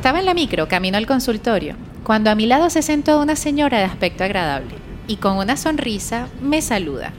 Estaba 0.00 0.18
en 0.18 0.24
la 0.24 0.32
micro, 0.32 0.66
camino 0.66 0.96
al 0.96 1.06
consultorio, 1.06 1.76
cuando 2.04 2.30
a 2.30 2.34
mi 2.34 2.46
lado 2.46 2.70
se 2.70 2.80
sentó 2.80 3.20
una 3.20 3.36
señora 3.36 3.76
de 3.76 3.84
aspecto 3.84 4.24
agradable 4.24 4.70
y 5.06 5.16
con 5.16 5.36
una 5.36 5.58
sonrisa 5.58 6.26
me 6.40 6.62
saluda. 6.62 7.12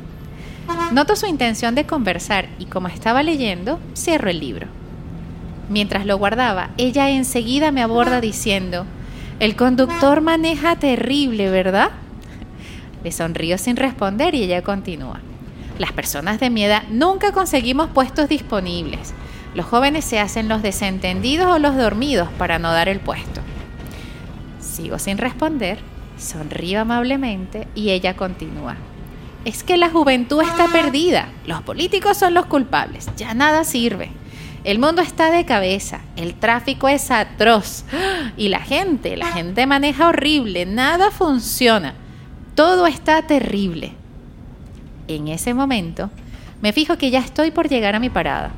Noto 0.92 1.16
su 1.16 1.28
intención 1.28 1.76
de 1.76 1.86
conversar 1.86 2.50
y 2.58 2.66
como 2.66 2.88
estaba 2.88 3.22
leyendo, 3.22 3.80
cierro 3.96 4.32
el 4.32 4.40
libro. 4.40 4.66
Mientras 5.70 6.08
lo 6.08 6.18
guardaba, 6.18 6.72
ella 6.78 7.12
enseguida 7.12 7.72
me 7.72 7.84
aborda 7.84 8.20
diciendo, 8.20 8.88
el 9.40 9.56
conductor 9.56 10.22
maneja 10.22 10.76
terrible, 10.76 11.52
¿verdad? 11.52 11.92
Le 13.04 13.12
sonrío 13.12 13.60
sin 13.60 13.76
responder 13.76 14.34
y 14.34 14.42
ella 14.42 14.64
continúa. 14.64 15.20
Las 15.78 15.92
personas 15.92 16.40
de 16.40 16.50
mi 16.50 16.66
nunca 16.90 17.32
conseguimos 17.32 17.92
puestos 17.92 18.28
disponibles. 18.28 19.14
Los 19.54 19.66
jóvenes 19.66 20.06
se 20.06 20.20
hacen 20.20 20.48
los 20.48 20.62
desentendidos 20.62 21.48
o 21.48 21.60
los 21.60 21.76
dormidos 21.76 22.30
para 22.38 22.58
no 22.58 22.72
dar 22.72 22.88
el 22.88 23.00
puesto. 23.00 23.42
Sigo 24.60 24.98
sin 24.98 25.18
responder, 25.18 25.80
sonrío 26.18 26.82
amablemente 26.82 27.68
y 27.76 27.90
ella 27.90 28.16
continúa. 28.16 28.78
Es 29.44 29.64
que 29.64 29.76
la 29.76 29.90
juventud 29.90 30.42
está 30.42 30.68
perdida, 30.68 31.28
los 31.46 31.62
políticos 31.64 32.18
son 32.18 32.34
los 32.34 32.46
culpables, 32.46 33.10
ya 33.18 33.34
nada 33.34 33.64
sirve. 33.64 34.12
El 34.64 34.78
mundo 34.78 35.02
está 35.02 35.32
de 35.32 35.44
cabeza, 35.44 36.02
el 36.16 36.36
tráfico 36.36 36.88
es 36.88 37.10
atroz 37.10 37.84
y 38.38 38.50
la 38.50 38.60
gente, 38.60 39.18
la 39.18 39.26
gente 39.32 39.66
maneja 39.66 40.08
horrible, 40.08 40.68
nada 40.68 41.10
funciona, 41.10 41.96
todo 42.54 42.86
está 42.86 43.24
terrible. 43.24 43.94
En 45.08 45.28
ese 45.28 45.56
momento 45.56 46.12
me 46.62 46.72
fijo 46.72 46.98
que 46.98 47.10
ya 47.10 47.20
estoy 47.20 47.50
por 47.50 47.68
llegar 47.68 47.96
a 47.96 48.00
mi 48.00 48.12
parada. 48.12 48.52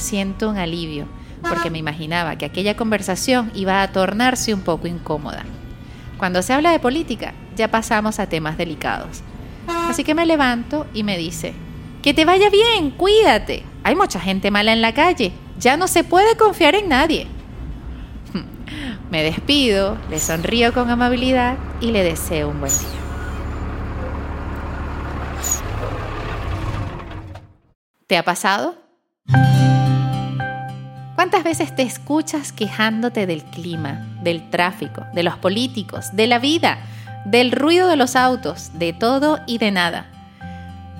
Siento 0.00 0.48
un 0.48 0.56
alivio, 0.56 1.06
porque 1.42 1.68
me 1.68 1.76
imaginaba 1.76 2.36
que 2.36 2.46
aquella 2.46 2.74
conversación 2.74 3.52
iba 3.54 3.82
a 3.82 3.92
tornarse 3.92 4.54
un 4.54 4.62
poco 4.62 4.86
incómoda. 4.86 5.44
Cuando 6.16 6.40
se 6.40 6.54
habla 6.54 6.72
de 6.72 6.78
política, 6.80 7.34
ya 7.54 7.68
pasamos 7.70 8.18
a 8.18 8.26
temas 8.26 8.56
delicados. 8.56 9.20
Así 9.66 10.02
que 10.02 10.14
me 10.14 10.24
levanto 10.24 10.86
y 10.94 11.02
me 11.02 11.18
dice, 11.18 11.52
que 12.02 12.14
te 12.14 12.24
vaya 12.24 12.48
bien, 12.48 12.92
cuídate. 12.92 13.62
Hay 13.84 13.94
mucha 13.94 14.18
gente 14.18 14.50
mala 14.50 14.72
en 14.72 14.80
la 14.80 14.94
calle, 14.94 15.32
ya 15.58 15.76
no 15.76 15.86
se 15.86 16.02
puede 16.02 16.34
confiar 16.36 16.74
en 16.74 16.88
nadie. 16.88 17.26
Me 19.10 19.22
despido, 19.22 19.98
le 20.08 20.18
sonrío 20.18 20.72
con 20.72 20.88
amabilidad 20.88 21.58
y 21.80 21.92
le 21.92 22.02
deseo 22.02 22.48
un 22.48 22.60
buen 22.60 22.72
día. 22.72 22.88
¿Te 28.06 28.16
ha 28.16 28.24
pasado? 28.24 28.74
¿Cuántas 31.20 31.44
veces 31.44 31.76
te 31.76 31.82
escuchas 31.82 32.50
quejándote 32.50 33.26
del 33.26 33.44
clima, 33.44 34.06
del 34.22 34.48
tráfico, 34.48 35.04
de 35.12 35.22
los 35.22 35.36
políticos, 35.36 36.16
de 36.16 36.26
la 36.26 36.38
vida, 36.38 36.78
del 37.26 37.52
ruido 37.52 37.88
de 37.88 37.96
los 37.96 38.16
autos, 38.16 38.70
de 38.78 38.94
todo 38.94 39.38
y 39.46 39.58
de 39.58 39.70
nada? 39.70 40.06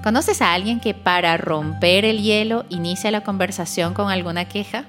¿Conoces 0.03 0.43
a 0.43 0.53
alguien 0.53 0.79
que 0.79 0.93
para 0.93 1.39
romper 1.39 2.05
el 2.05 2.21
hielo 2.21 2.67
inicia 2.69 3.11
la 3.11 3.23
conversación 3.23 3.95
con 3.95 4.11
alguna 4.11 4.45
queja? 4.45 4.85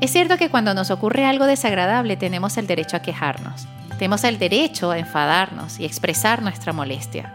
Es 0.00 0.10
cierto 0.10 0.38
que 0.38 0.48
cuando 0.48 0.72
nos 0.72 0.90
ocurre 0.90 1.26
algo 1.26 1.44
desagradable 1.44 2.16
tenemos 2.16 2.56
el 2.56 2.66
derecho 2.66 2.96
a 2.96 3.02
quejarnos. 3.02 3.66
Tenemos 3.98 4.24
el 4.24 4.38
derecho 4.38 4.90
a 4.90 4.98
enfadarnos 4.98 5.78
y 5.78 5.84
expresar 5.84 6.40
nuestra 6.40 6.72
molestia. 6.72 7.34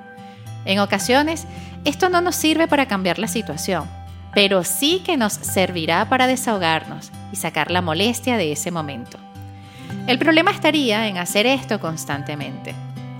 En 0.65 0.79
ocasiones, 0.79 1.45
esto 1.83 2.09
no 2.09 2.19
nos 2.19 2.35
sirve 2.35 2.67
para 2.67 2.87
cambiar 2.87 3.19
la 3.19 3.27
situación, 3.27 3.87
pero 4.35 4.65
sí 4.65 5.01
que 5.03 5.17
nos 5.17 5.33
servirá 5.33 6.09
para 6.09 6.27
desahogarnos 6.27 7.09
y 7.31 7.37
sacar 7.37 7.71
la 7.71 7.81
molestia 7.81 8.37
de 8.37 8.51
ese 8.51 8.69
momento. 8.69 9.17
El 10.07 10.19
problema 10.19 10.51
estaría 10.51 11.07
en 11.07 11.17
hacer 11.17 11.47
esto 11.47 11.79
constantemente, 11.79 12.75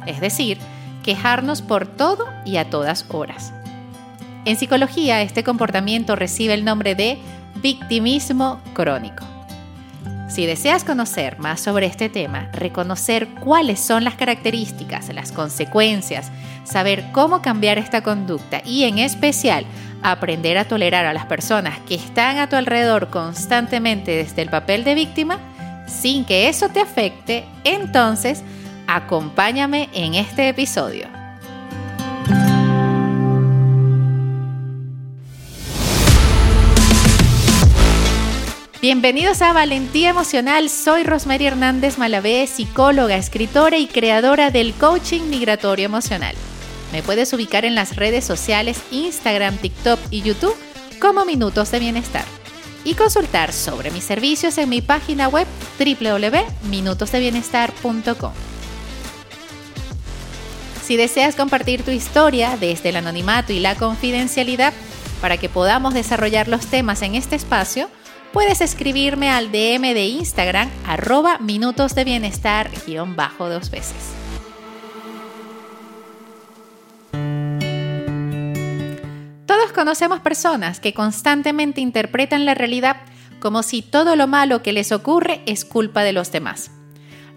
es 0.05 0.19
decir, 0.19 0.59
quejarnos 1.03 1.61
por 1.61 1.87
todo 1.87 2.27
y 2.45 2.57
a 2.57 2.69
todas 2.69 3.05
horas. 3.09 3.53
En 4.43 4.57
psicología, 4.57 5.21
este 5.21 5.43
comportamiento 5.43 6.15
recibe 6.15 6.53
el 6.53 6.65
nombre 6.65 6.93
de 6.95 7.17
victimismo 7.61 8.59
crónico. 8.73 9.23
Si 10.27 10.45
deseas 10.45 10.83
conocer 10.83 11.39
más 11.39 11.61
sobre 11.61 11.85
este 11.85 12.09
tema, 12.09 12.49
reconocer 12.51 13.27
cuáles 13.39 13.79
son 13.79 14.03
las 14.03 14.15
características, 14.15 15.13
las 15.13 15.31
consecuencias, 15.31 16.29
saber 16.65 17.05
cómo 17.13 17.41
cambiar 17.41 17.77
esta 17.77 18.01
conducta 18.01 18.61
y 18.65 18.83
en 18.83 18.97
especial 18.97 19.65
aprender 20.11 20.57
a 20.57 20.65
tolerar 20.65 21.05
a 21.05 21.13
las 21.13 21.25
personas 21.25 21.79
que 21.87 21.95
están 21.95 22.37
a 22.37 22.49
tu 22.49 22.55
alrededor 22.55 23.09
constantemente 23.09 24.11
desde 24.11 24.41
el 24.41 24.49
papel 24.49 24.83
de 24.83 24.95
víctima, 24.95 25.39
sin 25.87 26.25
que 26.25 26.49
eso 26.49 26.69
te 26.69 26.79
afecte, 26.79 27.45
entonces 27.63 28.43
Acompáñame 28.87 29.89
en 29.93 30.13
este 30.13 30.47
episodio. 30.49 31.07
Bienvenidos 38.81 39.41
a 39.41 39.51
Valentía 39.51 40.09
Emocional, 40.09 40.69
soy 40.69 41.03
Rosemary 41.03 41.47
Hernández 41.47 41.97
Malavé, 41.97 42.45
psicóloga, 42.45 43.15
escritora 43.15 43.79
y 43.79 43.87
creadora 43.87 44.51
del 44.51 44.73
coaching 44.73 45.23
migratorio 45.23 45.85
emocional. 45.85 46.35
Me 46.95 47.03
puedes 47.03 47.31
ubicar 47.33 47.65
en 47.65 47.75
las 47.75 47.97
redes 47.97 48.23
sociales 48.23 48.79
Instagram, 48.89 49.57
TikTok 49.57 49.99
y 50.11 50.21
YouTube 50.21 50.55
como 51.01 51.25
Minutos 51.25 51.69
de 51.71 51.79
Bienestar 51.79 52.23
y 52.85 52.93
consultar 52.93 53.51
sobre 53.51 53.91
mis 53.91 54.05
servicios 54.05 54.57
en 54.57 54.69
mi 54.69 54.81
página 54.81 55.27
web 55.27 55.45
www.minutosdebienestar.com. 55.77 58.31
Si 60.85 60.95
deseas 60.95 61.35
compartir 61.35 61.83
tu 61.83 61.91
historia 61.91 62.55
desde 62.57 62.87
el 62.87 62.95
anonimato 62.95 63.51
y 63.51 63.59
la 63.59 63.75
confidencialidad 63.75 64.71
para 65.19 65.35
que 65.35 65.49
podamos 65.49 65.93
desarrollar 65.93 66.47
los 66.47 66.65
temas 66.67 67.01
en 67.01 67.15
este 67.15 67.35
espacio, 67.35 67.89
puedes 68.31 68.61
escribirme 68.61 69.29
al 69.29 69.51
DM 69.51 69.93
de 69.93 70.05
Instagram 70.05 70.69
arroba 70.87 71.39
minutos 71.39 71.93
de 71.93 72.05
bienestar 72.05 72.71
bajo. 73.17 73.49
Conocemos 79.75 80.21
personas 80.21 80.79
que 80.79 80.95
constantemente 80.95 81.81
interpretan 81.81 82.45
la 82.45 82.55
realidad 82.55 82.97
como 83.39 83.61
si 83.61 83.83
todo 83.83 84.15
lo 84.15 84.25
malo 84.25 84.63
que 84.63 84.73
les 84.73 84.91
ocurre 84.91 85.41
es 85.45 85.65
culpa 85.65 86.03
de 86.03 86.13
los 86.13 86.31
demás. 86.31 86.71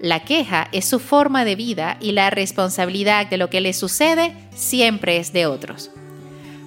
La 0.00 0.20
queja 0.20 0.68
es 0.72 0.84
su 0.84 1.00
forma 1.00 1.44
de 1.44 1.56
vida 1.56 1.98
y 2.00 2.12
la 2.12 2.30
responsabilidad 2.30 3.26
de 3.26 3.36
lo 3.36 3.50
que 3.50 3.60
le 3.60 3.72
sucede 3.72 4.34
siempre 4.54 5.18
es 5.18 5.32
de 5.32 5.46
otros. 5.46 5.90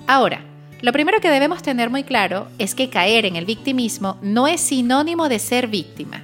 Ahora, 0.06 0.42
lo 0.82 0.92
primero 0.92 1.22
que 1.22 1.30
debemos 1.30 1.64
tener 1.64 1.90
muy 1.90 2.04
claro 2.04 2.50
es 2.60 2.76
que 2.76 2.90
caer 2.90 3.26
en 3.26 3.36
el 3.36 3.46
victimismo 3.46 4.18
no 4.22 4.48
es 4.48 4.60
sinónimo 4.60 5.30
de 5.30 5.40
ser 5.40 5.68
víctima. 5.68 6.24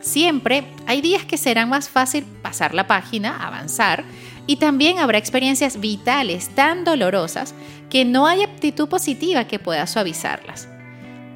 Siempre 0.00 0.64
hay 0.86 1.02
días 1.02 1.24
que 1.24 1.36
serán 1.36 1.68
más 1.68 1.90
fácil 1.90 2.24
pasar 2.42 2.72
la 2.72 2.86
página, 2.86 3.44
avanzar, 3.46 4.04
y 4.48 4.56
también 4.56 4.98
habrá 4.98 5.18
experiencias 5.18 5.78
vitales 5.78 6.48
tan 6.54 6.82
dolorosas 6.82 7.54
que 7.90 8.06
no 8.06 8.26
hay 8.26 8.42
aptitud 8.42 8.88
positiva 8.88 9.46
que 9.46 9.58
pueda 9.58 9.86
suavizarlas. 9.86 10.68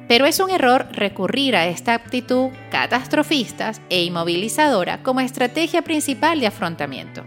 Pero 0.07 0.25
es 0.25 0.39
un 0.39 0.49
error 0.49 0.87
recurrir 0.91 1.55
a 1.55 1.67
esta 1.67 1.93
actitud 1.93 2.49
catastrofista 2.71 3.71
e 3.89 4.03
inmovilizadora 4.03 5.03
como 5.03 5.21
estrategia 5.21 5.83
principal 5.83 6.39
de 6.39 6.47
afrontamiento. 6.47 7.23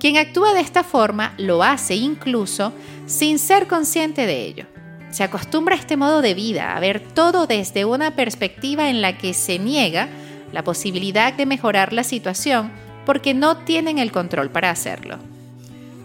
Quien 0.00 0.16
actúa 0.16 0.52
de 0.54 0.60
esta 0.60 0.82
forma 0.82 1.34
lo 1.38 1.62
hace 1.62 1.94
incluso 1.94 2.72
sin 3.06 3.38
ser 3.38 3.68
consciente 3.68 4.26
de 4.26 4.44
ello. 4.44 4.66
Se 5.10 5.22
acostumbra 5.22 5.76
a 5.76 5.78
este 5.78 5.96
modo 5.96 6.20
de 6.20 6.34
vida, 6.34 6.76
a 6.76 6.80
ver 6.80 6.98
todo 6.98 7.46
desde 7.46 7.84
una 7.84 8.16
perspectiva 8.16 8.90
en 8.90 9.02
la 9.02 9.16
que 9.16 9.34
se 9.34 9.60
niega 9.60 10.08
la 10.52 10.64
posibilidad 10.64 11.32
de 11.32 11.46
mejorar 11.46 11.92
la 11.92 12.02
situación 12.02 12.72
porque 13.04 13.34
no 13.34 13.58
tienen 13.58 13.98
el 13.98 14.12
control 14.12 14.50
para 14.50 14.70
hacerlo. 14.70 15.18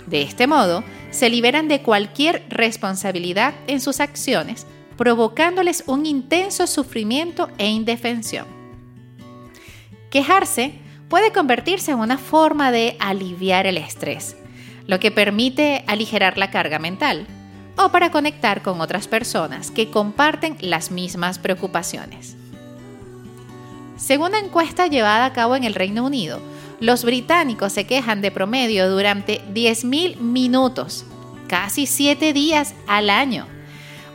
De 0.08 0.22
este 0.22 0.48
modo, 0.48 0.84
se 1.12 1.30
liberan 1.30 1.68
de 1.68 1.82
cualquier 1.82 2.46
responsabilidad 2.50 3.54
en 3.68 3.82
sus 3.82 4.00
acciones 4.00 4.66
provocándoles 4.98 5.84
un 5.86 6.06
intenso 6.06 6.68
sufrimiento 6.68 7.50
e 7.58 7.68
indefensión. 7.68 8.46
Quejarse 10.10 10.74
puede 11.08 11.32
convertirse 11.32 11.92
en 11.92 12.00
una 12.00 12.18
forma 12.18 12.72
de 12.72 12.98
aliviar 13.00 13.68
el 13.68 13.78
estrés, 13.78 14.36
lo 14.88 15.00
que 15.00 15.12
permite 15.12 15.84
aligerar 15.88 16.38
la 16.38 16.50
carga 16.50 16.80
mental, 16.80 17.28
o 17.78 17.90
para 17.90 18.10
conectar 18.10 18.64
con 18.64 18.82
otras 18.82 19.08
personas 19.08 19.70
que 19.70 19.92
comparten 19.92 20.58
las 20.62 20.90
mismas 20.90 21.38
preocupaciones. 21.38 22.36
Según 23.98 24.30
una 24.30 24.40
encuesta 24.40 24.88
llevada 24.88 25.26
a 25.26 25.34
cabo 25.34 25.56
en 25.56 25.64
el 25.64 25.76
Reino 25.76 26.06
Unido, 26.06 26.42
los 26.80 27.04
británicos 27.04 27.74
se 27.74 27.86
quejan 27.86 28.22
de 28.22 28.32
promedio 28.32 28.90
durante 28.90 29.42
10.000 29.54 30.18
minutos, 30.18 31.06
casi 31.48 31.86
7 31.86 32.34
días 32.34 32.74
al 32.88 33.10
año 33.10 33.48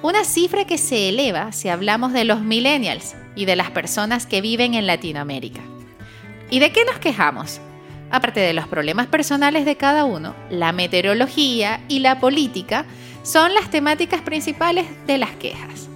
una 0.03 0.25
cifra 0.25 0.65
que 0.65 0.79
se 0.79 1.09
eleva 1.09 1.53
si 1.53 1.69
hablamos 1.69 2.13
de 2.13 2.25
los 2.25 2.41
millennials 2.41 3.15
y 3.37 3.45
de 3.45 3.55
las 3.55 3.71
personas 3.71 4.27
que 4.27 4.41
viven 4.41 4.75
en 4.75 4.87
Latinoamérica. 4.87 5.61
¿Y 6.51 6.59
de 6.59 6.73
qué 6.73 6.85
nos 6.85 6.99
quejamos? 6.99 7.61
Aparte 8.11 8.41
de 8.41 8.53
los 8.53 8.67
problemas 8.67 9.07
personales 9.07 9.65
de 9.65 9.77
cada 9.77 10.05
uno, 10.05 10.35
la 10.51 10.73
meteorología 10.73 11.81
y 11.89 12.01
la 12.01 12.19
política 12.19 12.85
son 13.23 13.55
las 13.55 13.71
temáticas 13.71 14.21
principales 14.23 14.87
de 15.07 15.19
las 15.19 15.31
quejas. 15.31 15.89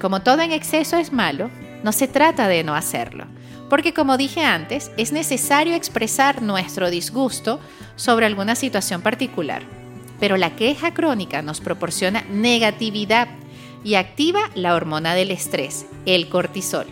Como 0.00 0.22
todo 0.22 0.40
en 0.42 0.52
exceso 0.52 0.96
es 0.96 1.12
malo, 1.12 1.50
no 1.82 1.90
se 1.90 2.06
trata 2.06 2.46
de 2.46 2.62
no 2.62 2.76
hacerlo, 2.76 3.26
porque 3.68 3.92
como 3.92 4.16
dije 4.16 4.42
antes, 4.42 4.90
es 4.96 5.12
necesario 5.12 5.74
expresar 5.74 6.42
nuestro 6.42 6.90
disgusto 6.90 7.60
sobre 7.96 8.26
alguna 8.26 8.54
situación 8.54 9.02
particular. 9.02 9.62
Pero 10.20 10.36
la 10.36 10.56
queja 10.56 10.94
crónica 10.94 11.42
nos 11.42 11.60
proporciona 11.60 12.24
negatividad 12.30 13.28
y 13.84 13.94
activa 13.94 14.40
la 14.54 14.74
hormona 14.74 15.14
del 15.14 15.30
estrés, 15.30 15.86
el 16.06 16.28
cortisol. 16.28 16.86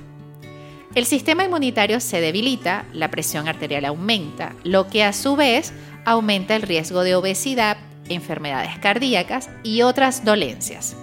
El 0.95 1.05
sistema 1.05 1.45
inmunitario 1.45 2.01
se 2.01 2.21
debilita, 2.21 2.87
la 2.93 3.11
presión 3.11 3.49
arterial 3.49 3.85
aumenta, 3.85 4.55
lo 4.65 4.89
que 4.89 5.05
a 5.05 5.13
su 5.13 5.37
vez 5.37 5.73
aumenta 6.05 6.57
el 6.57 6.63
riesgo 6.63 7.03
de 7.03 7.15
obesidad, 7.15 7.77
enfermedades 8.09 8.79
cardíacas 8.79 9.51
y 9.63 9.83
otras 9.83 10.25
dolencias. 10.25 10.97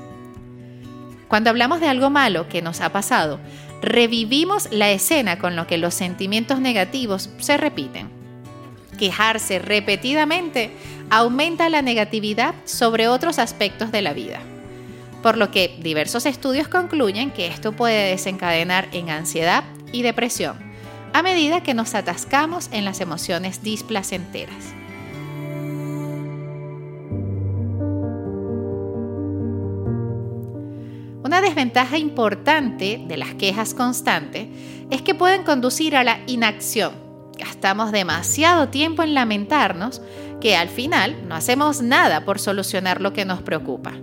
Cuando 1.28 1.50
hablamos 1.50 1.80
de 1.80 1.88
algo 1.88 2.10
malo 2.10 2.48
que 2.48 2.62
nos 2.62 2.82
ha 2.82 2.92
pasado, 2.92 3.40
revivimos 3.84 4.70
la 4.72 4.92
escena 4.92 5.38
con 5.38 5.58
lo 5.58 5.68
que 5.68 5.78
los 5.78 5.94
sentimientos 5.94 6.60
negativos 6.60 7.30
se 7.38 7.58
repiten. 7.58 8.10
Quejarse 8.98 9.60
repetidamente 9.60 10.72
aumenta 11.10 11.68
la 11.70 11.82
negatividad 11.82 12.56
sobre 12.64 13.10
otros 13.10 13.40
aspectos 13.40 13.92
de 13.92 14.02
la 14.02 14.14
vida, 14.14 14.40
por 15.22 15.38
lo 15.38 15.52
que 15.52 15.78
diversos 15.82 16.26
estudios 16.26 16.70
concluyen 16.70 17.32
que 17.32 17.48
esto 17.48 17.74
puede 17.74 18.12
desencadenar 18.12 18.88
en 18.94 19.10
ansiedad 19.10 19.66
y 19.92 20.02
depresión, 20.02 20.56
a 21.12 21.22
medida 21.22 21.62
que 21.62 21.74
nos 21.74 21.94
atascamos 21.94 22.70
en 22.72 22.86
las 22.86 23.02
emociones 23.02 23.64
displacenteras. 23.64 24.74
Desventaja 31.44 31.98
importante 31.98 33.04
de 33.08 33.18
las 33.18 33.36
quejas 33.36 33.76
constantes 33.76 34.48
es 34.90 35.02
que 35.02 35.14
pueden 35.14 35.44
conducir 35.44 35.96
a 35.96 36.04
la 36.04 36.20
inacción. 36.26 36.94
Gastamos 37.38 37.92
demasiado 37.92 38.70
tiempo 38.70 39.04
en 39.04 39.14
lamentarnos 39.14 40.02
que 40.42 40.56
al 40.56 40.70
final 40.70 41.28
no 41.28 41.36
hacemos 41.36 41.82
nada 41.82 42.26
por 42.26 42.40
solucionar 42.40 43.02
lo 43.02 43.14
que 43.14 43.26
nos 43.26 43.42
preocupa. 43.42 43.94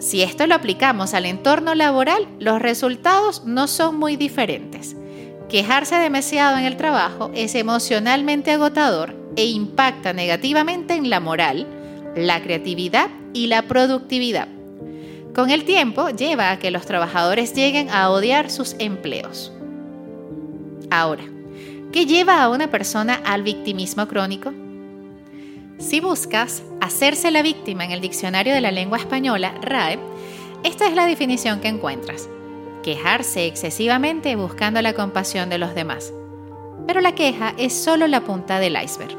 Si 0.00 0.22
esto 0.22 0.46
lo 0.46 0.54
aplicamos 0.54 1.14
al 1.14 1.24
entorno 1.24 1.74
laboral, 1.74 2.28
los 2.38 2.60
resultados 2.60 3.44
no 3.44 3.66
son 3.68 3.98
muy 3.98 4.16
diferentes. 4.16 4.96
Quejarse 5.48 5.96
demasiado 5.96 6.58
en 6.58 6.64
el 6.64 6.76
trabajo 6.76 7.30
es 7.34 7.54
emocionalmente 7.54 8.50
agotador 8.50 9.14
e 9.36 9.46
impacta 9.46 10.12
negativamente 10.12 10.94
en 10.94 11.10
la 11.10 11.20
moral, 11.20 11.66
la 12.16 12.42
creatividad 12.42 13.08
y 13.32 13.46
la 13.46 13.62
productividad. 13.62 14.48
Con 15.34 15.50
el 15.50 15.64
tiempo 15.64 16.10
lleva 16.10 16.52
a 16.52 16.60
que 16.60 16.70
los 16.70 16.86
trabajadores 16.86 17.54
lleguen 17.54 17.90
a 17.90 18.08
odiar 18.10 18.52
sus 18.52 18.76
empleos. 18.78 19.52
Ahora, 20.92 21.24
¿qué 21.92 22.06
lleva 22.06 22.40
a 22.40 22.48
una 22.48 22.70
persona 22.70 23.20
al 23.24 23.42
victimismo 23.42 24.06
crónico? 24.06 24.52
Si 25.78 25.98
buscas 25.98 26.62
hacerse 26.80 27.32
la 27.32 27.42
víctima 27.42 27.84
en 27.84 27.90
el 27.90 28.00
diccionario 28.00 28.54
de 28.54 28.60
la 28.60 28.70
lengua 28.70 28.98
española, 28.98 29.52
RAE, 29.60 29.98
esta 30.62 30.86
es 30.86 30.94
la 30.94 31.04
definición 31.04 31.58
que 31.58 31.66
encuentras. 31.66 32.28
Quejarse 32.84 33.46
excesivamente 33.46 34.36
buscando 34.36 34.80
la 34.82 34.92
compasión 34.92 35.50
de 35.50 35.58
los 35.58 35.74
demás. 35.74 36.12
Pero 36.86 37.00
la 37.00 37.16
queja 37.16 37.54
es 37.58 37.72
solo 37.72 38.06
la 38.06 38.20
punta 38.20 38.60
del 38.60 38.80
iceberg. 38.80 39.16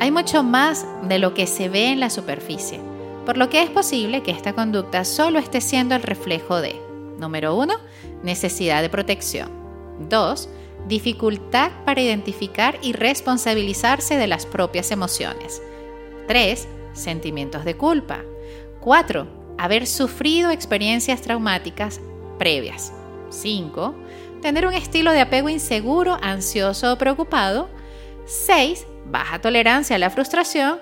Hay 0.00 0.10
mucho 0.10 0.42
más 0.42 0.86
de 1.02 1.18
lo 1.18 1.34
que 1.34 1.46
se 1.46 1.68
ve 1.68 1.88
en 1.88 2.00
la 2.00 2.08
superficie 2.08 2.80
por 3.30 3.38
lo 3.38 3.48
que 3.48 3.62
es 3.62 3.70
posible 3.70 4.24
que 4.24 4.32
esta 4.32 4.54
conducta 4.54 5.04
solo 5.04 5.38
esté 5.38 5.60
siendo 5.60 5.94
el 5.94 6.02
reflejo 6.02 6.60
de, 6.60 6.74
número 7.16 7.54
1, 7.54 7.72
necesidad 8.24 8.82
de 8.82 8.88
protección, 8.88 9.52
2, 10.08 10.48
dificultad 10.88 11.70
para 11.84 12.00
identificar 12.00 12.76
y 12.82 12.92
responsabilizarse 12.92 14.16
de 14.16 14.26
las 14.26 14.46
propias 14.46 14.90
emociones, 14.90 15.62
3, 16.26 16.66
sentimientos 16.92 17.64
de 17.64 17.76
culpa, 17.76 18.24
4, 18.80 19.28
haber 19.58 19.86
sufrido 19.86 20.50
experiencias 20.50 21.22
traumáticas 21.22 22.00
previas, 22.36 22.92
5, 23.28 23.94
tener 24.42 24.66
un 24.66 24.74
estilo 24.74 25.12
de 25.12 25.20
apego 25.20 25.48
inseguro, 25.48 26.18
ansioso 26.20 26.94
o 26.94 26.98
preocupado, 26.98 27.68
6, 28.26 28.88
baja 29.06 29.40
tolerancia 29.40 29.94
a 29.94 30.00
la 30.00 30.10
frustración. 30.10 30.80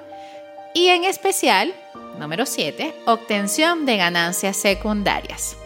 Y 0.75 0.89
en 0.89 1.05
especial 1.05 1.75
Número 2.19 2.47
7. 2.47 2.94
Obtención 3.06 3.87
de 3.87 3.97
ganancias 3.97 4.56
secundarias. 4.56 5.56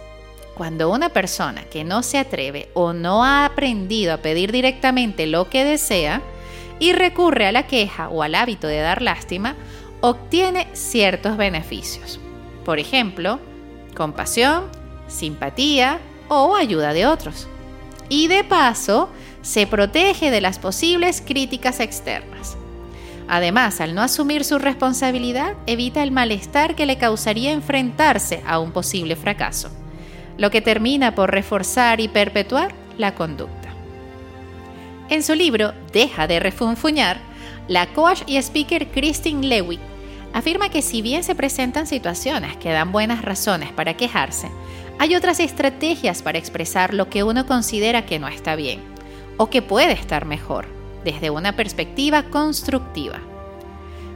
Cuando 0.54 0.90
una 0.90 1.08
persona 1.08 1.64
que 1.64 1.82
no 1.82 2.02
se 2.02 2.18
atreve 2.18 2.68
o 2.74 2.92
no 2.92 3.24
ha 3.24 3.46
aprendido 3.46 4.12
a 4.12 4.18
pedir 4.18 4.52
directamente 4.52 5.26
lo 5.26 5.48
que 5.48 5.64
desea 5.64 6.20
y 6.78 6.92
recurre 6.92 7.46
a 7.46 7.52
la 7.52 7.66
queja 7.66 8.10
o 8.10 8.22
al 8.22 8.34
hábito 8.34 8.66
de 8.66 8.80
dar 8.80 9.00
lástima, 9.00 9.56
obtiene 10.02 10.68
ciertos 10.74 11.38
beneficios. 11.38 12.20
Por 12.66 12.78
ejemplo, 12.78 13.40
compasión, 13.96 14.64
simpatía 15.08 16.00
o 16.28 16.54
ayuda 16.54 16.92
de 16.92 17.06
otros. 17.06 17.48
Y 18.10 18.28
de 18.28 18.44
paso, 18.44 19.08
se 19.40 19.66
protege 19.66 20.30
de 20.30 20.42
las 20.42 20.58
posibles 20.58 21.22
críticas 21.22 21.80
externas. 21.80 22.58
Además, 23.28 23.80
al 23.80 23.94
no 23.94 24.02
asumir 24.02 24.44
su 24.44 24.58
responsabilidad, 24.58 25.54
evita 25.66 26.02
el 26.02 26.10
malestar 26.10 26.74
que 26.74 26.86
le 26.86 26.98
causaría 26.98 27.52
enfrentarse 27.52 28.42
a 28.46 28.58
un 28.58 28.72
posible 28.72 29.16
fracaso, 29.16 29.70
lo 30.38 30.50
que 30.50 30.60
termina 30.60 31.14
por 31.14 31.30
reforzar 31.30 32.00
y 32.00 32.08
perpetuar 32.08 32.74
la 32.98 33.14
conducta. 33.14 33.74
En 35.08 35.22
su 35.22 35.34
libro 35.34 35.72
Deja 35.92 36.26
de 36.26 36.40
refunfuñar, 36.40 37.20
la 37.68 37.86
coach 37.92 38.22
y 38.26 38.36
speaker 38.38 38.90
Christine 38.90 39.46
Lewick 39.46 39.80
afirma 40.32 40.70
que 40.70 40.82
si 40.82 41.02
bien 41.02 41.22
se 41.22 41.34
presentan 41.34 41.86
situaciones 41.86 42.56
que 42.56 42.72
dan 42.72 42.92
buenas 42.92 43.22
razones 43.22 43.72
para 43.72 43.94
quejarse, 43.94 44.48
hay 44.98 45.14
otras 45.14 45.40
estrategias 45.40 46.22
para 46.22 46.38
expresar 46.38 46.94
lo 46.94 47.08
que 47.08 47.22
uno 47.22 47.46
considera 47.46 48.06
que 48.06 48.18
no 48.18 48.28
está 48.28 48.56
bien 48.56 48.80
o 49.36 49.48
que 49.48 49.62
puede 49.62 49.92
estar 49.92 50.24
mejor 50.24 50.81
desde 51.04 51.30
una 51.30 51.56
perspectiva 51.56 52.24
constructiva. 52.24 53.20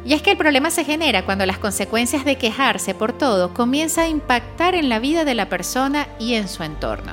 Y 0.04 0.12
es 0.12 0.22
que 0.22 0.30
el 0.30 0.36
problema 0.36 0.70
se 0.70 0.84
genera 0.84 1.24
cuando 1.24 1.46
las 1.46 1.58
consecuencias 1.58 2.24
de 2.24 2.36
quejarse 2.36 2.94
por 2.94 3.12
todo 3.12 3.52
comienzan 3.52 4.04
a 4.04 4.08
impactar 4.08 4.74
en 4.76 4.88
la 4.88 5.00
vida 5.00 5.24
de 5.24 5.34
la 5.34 5.48
persona 5.48 6.06
y 6.20 6.34
en 6.34 6.46
su 6.46 6.62
entorno. 6.62 7.12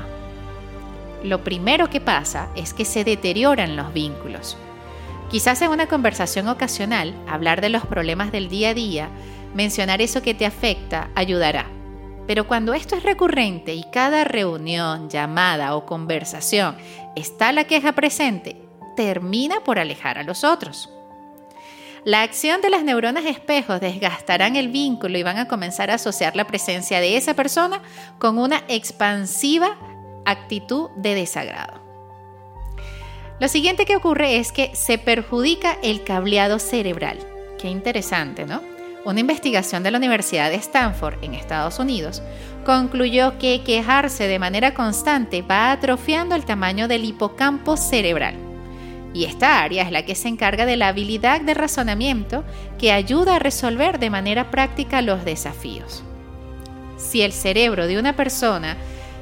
Lo 1.23 1.43
primero 1.43 1.89
que 1.89 2.01
pasa 2.01 2.49
es 2.55 2.73
que 2.73 2.85
se 2.85 3.03
deterioran 3.03 3.75
los 3.75 3.93
vínculos. 3.93 4.57
Quizás 5.31 5.61
en 5.63 5.71
una 5.71 5.87
conversación 5.87 6.47
ocasional, 6.47 7.15
hablar 7.27 7.61
de 7.61 7.69
los 7.69 7.85
problemas 7.85 8.31
del 8.31 8.49
día 8.49 8.69
a 8.69 8.73
día, 8.75 9.09
mencionar 9.55 10.01
eso 10.01 10.21
que 10.21 10.35
te 10.35 10.45
afecta, 10.45 11.09
ayudará. 11.15 11.65
Pero 12.27 12.47
cuando 12.47 12.73
esto 12.73 12.95
es 12.95 13.03
recurrente 13.03 13.73
y 13.73 13.83
cada 13.91 14.23
reunión, 14.23 15.09
llamada 15.09 15.75
o 15.75 15.85
conversación 15.85 16.75
está 17.15 17.51
la 17.51 17.63
queja 17.63 17.93
presente, 17.93 18.57
termina 18.95 19.63
por 19.63 19.79
alejar 19.79 20.17
a 20.17 20.23
los 20.23 20.43
otros. 20.43 20.89
La 22.05 22.21
acción 22.21 22.59
de 22.59 22.69
las 22.69 22.83
neuronas 22.83 23.25
espejos 23.25 23.79
desgastarán 23.79 24.57
el 24.57 24.67
vínculo 24.67 25.17
y 25.17 25.23
van 25.23 25.37
a 25.37 25.47
comenzar 25.47 25.89
a 25.89 25.93
asociar 25.93 26.35
la 26.35 26.45
presencia 26.45 26.99
de 26.99 27.15
esa 27.15 27.33
persona 27.33 27.81
con 28.19 28.37
una 28.37 28.61
expansiva 28.67 29.77
actitud 30.25 30.89
de 30.97 31.15
desagrado. 31.15 31.81
Lo 33.39 33.47
siguiente 33.47 33.85
que 33.85 33.95
ocurre 33.95 34.35
es 34.37 34.51
que 34.51 34.75
se 34.75 34.97
perjudica 34.97 35.77
el 35.81 36.03
cableado 36.03 36.59
cerebral. 36.59 37.19
Qué 37.57 37.69
interesante, 37.69 38.45
¿no? 38.45 38.61
Una 39.05 39.21
investigación 39.21 39.81
de 39.83 39.91
la 39.91 39.97
Universidad 39.97 40.49
de 40.49 40.57
Stanford 40.57 41.23
en 41.23 41.33
Estados 41.33 41.79
Unidos 41.79 42.21
concluyó 42.65 43.37
que 43.37 43.63
quejarse 43.63 44.27
de 44.27 44.39
manera 44.39 44.73
constante 44.73 45.41
va 45.41 45.71
atrofiando 45.71 46.35
el 46.35 46.43
tamaño 46.43 46.89
del 46.89 47.05
hipocampo 47.05 47.77
cerebral 47.77 48.52
y 49.13 49.25
esta 49.25 49.61
área 49.61 49.83
es 49.83 49.91
la 49.91 50.05
que 50.05 50.15
se 50.15 50.27
encarga 50.27 50.65
de 50.65 50.75
la 50.75 50.87
habilidad 50.87 51.41
de 51.41 51.53
razonamiento 51.53 52.43
que 52.79 52.91
ayuda 52.91 53.35
a 53.35 53.39
resolver 53.39 53.99
de 53.99 54.09
manera 54.09 54.49
práctica 54.49 55.01
los 55.01 55.23
desafíos. 55.23 56.03
Si 56.97 57.21
el 57.21 57.31
cerebro 57.31 57.85
de 57.87 57.99
una 57.99 58.15
persona 58.15 58.75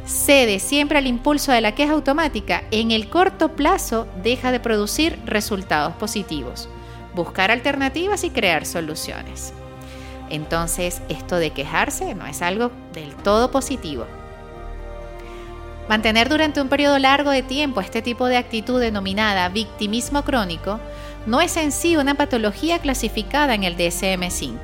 cede 0.06 0.60
siempre 0.60 0.98
al 0.98 1.08
impulso 1.08 1.52
de 1.52 1.62
la 1.62 1.76
queja 1.76 1.94
automática, 1.94 2.64
en 2.72 2.92
el 2.92 3.10
corto 3.10 3.56
plazo 3.56 4.08
deja 4.24 4.52
de 4.52 4.60
producir 4.60 5.20
resultados 5.26 5.94
positivos, 5.96 6.70
buscar 7.14 7.52
alternativas 7.52 8.24
y 8.24 8.30
crear 8.30 8.66
soluciones. 8.66 9.54
Entonces, 10.30 11.02
esto 11.10 11.36
de 11.36 11.52
quejarse 11.52 12.16
no 12.16 12.26
es 12.26 12.42
algo 12.42 12.72
del 12.94 13.14
todo 13.16 13.52
positivo. 13.52 14.06
Mantener 15.92 16.30
durante 16.30 16.62
un 16.62 16.70
periodo 16.70 16.98
largo 17.00 17.32
de 17.32 17.44
tiempo 17.44 17.82
este 17.82 18.02
tipo 18.02 18.28
de 18.28 18.38
actitud 18.38 18.80
denominada 18.80 19.50
victimismo 19.50 20.24
crónico 20.24 20.80
no 21.26 21.42
es 21.42 21.58
en 21.58 21.74
sí 21.74 21.98
una 21.98 22.16
patología 22.16 22.80
clasificada 22.80 23.56
en 23.56 23.66
el 23.66 23.76
DSM-5, 23.76 24.56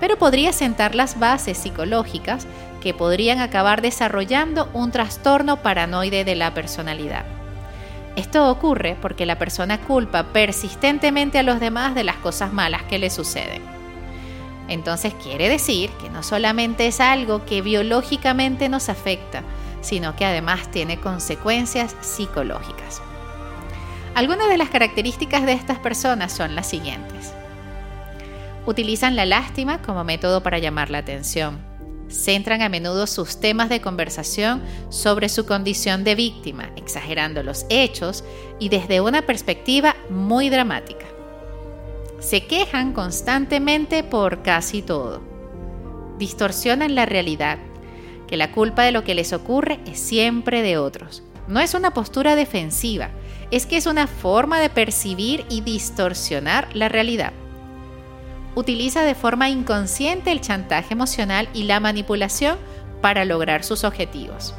pero 0.00 0.16
podría 0.16 0.54
sentar 0.54 0.94
las 0.94 1.18
bases 1.18 1.58
psicológicas 1.58 2.46
que 2.80 2.94
podrían 2.94 3.40
acabar 3.40 3.82
desarrollando 3.82 4.70
un 4.72 4.92
trastorno 4.92 5.58
paranoide 5.58 6.24
de 6.24 6.36
la 6.36 6.54
personalidad. 6.54 7.26
Esto 8.16 8.50
ocurre 8.50 8.96
porque 9.02 9.26
la 9.26 9.36
persona 9.36 9.82
culpa 9.82 10.32
persistentemente 10.32 11.38
a 11.38 11.42
los 11.42 11.60
demás 11.60 11.94
de 11.94 12.04
las 12.04 12.16
cosas 12.16 12.54
malas 12.54 12.84
que 12.84 12.98
le 12.98 13.10
suceden. 13.10 13.60
Entonces 14.68 15.12
quiere 15.22 15.50
decir 15.50 15.90
que 16.00 16.08
no 16.08 16.22
solamente 16.22 16.86
es 16.86 17.00
algo 17.00 17.44
que 17.44 17.60
biológicamente 17.60 18.70
nos 18.70 18.88
afecta, 18.88 19.42
sino 19.86 20.16
que 20.16 20.24
además 20.24 20.68
tiene 20.72 20.98
consecuencias 20.98 21.94
psicológicas. 22.00 23.00
Algunas 24.16 24.48
de 24.48 24.56
las 24.56 24.68
características 24.68 25.46
de 25.46 25.52
estas 25.52 25.78
personas 25.78 26.32
son 26.32 26.56
las 26.56 26.66
siguientes. 26.66 27.32
Utilizan 28.66 29.14
la 29.14 29.26
lástima 29.26 29.80
como 29.82 30.02
método 30.02 30.42
para 30.42 30.58
llamar 30.58 30.90
la 30.90 30.98
atención. 30.98 31.60
Centran 32.08 32.62
a 32.62 32.68
menudo 32.68 33.06
sus 33.06 33.38
temas 33.38 33.68
de 33.68 33.80
conversación 33.80 34.60
sobre 34.88 35.28
su 35.28 35.46
condición 35.46 36.02
de 36.02 36.16
víctima, 36.16 36.70
exagerando 36.74 37.44
los 37.44 37.64
hechos 37.68 38.24
y 38.58 38.68
desde 38.68 39.00
una 39.00 39.22
perspectiva 39.22 39.94
muy 40.10 40.50
dramática. 40.50 41.06
Se 42.18 42.44
quejan 42.46 42.92
constantemente 42.92 44.02
por 44.02 44.42
casi 44.42 44.82
todo. 44.82 45.22
Distorsionan 46.18 46.96
la 46.96 47.06
realidad, 47.06 47.58
que 48.26 48.36
la 48.36 48.52
culpa 48.52 48.82
de 48.82 48.92
lo 48.92 49.04
que 49.04 49.14
les 49.14 49.32
ocurre 49.32 49.80
es 49.86 49.98
siempre 49.98 50.62
de 50.62 50.78
otros. 50.78 51.22
No 51.48 51.60
es 51.60 51.74
una 51.74 51.92
postura 51.92 52.36
defensiva, 52.36 53.10
es 53.50 53.66
que 53.66 53.76
es 53.76 53.86
una 53.86 54.06
forma 54.06 54.60
de 54.60 54.70
percibir 54.70 55.44
y 55.48 55.60
distorsionar 55.60 56.68
la 56.74 56.88
realidad. 56.88 57.32
Utiliza 58.54 59.02
de 59.02 59.14
forma 59.14 59.50
inconsciente 59.50 60.32
el 60.32 60.40
chantaje 60.40 60.94
emocional 60.94 61.48
y 61.52 61.64
la 61.64 61.78
manipulación 61.78 62.56
para 63.00 63.24
lograr 63.24 63.62
sus 63.62 63.84
objetivos. 63.84 64.54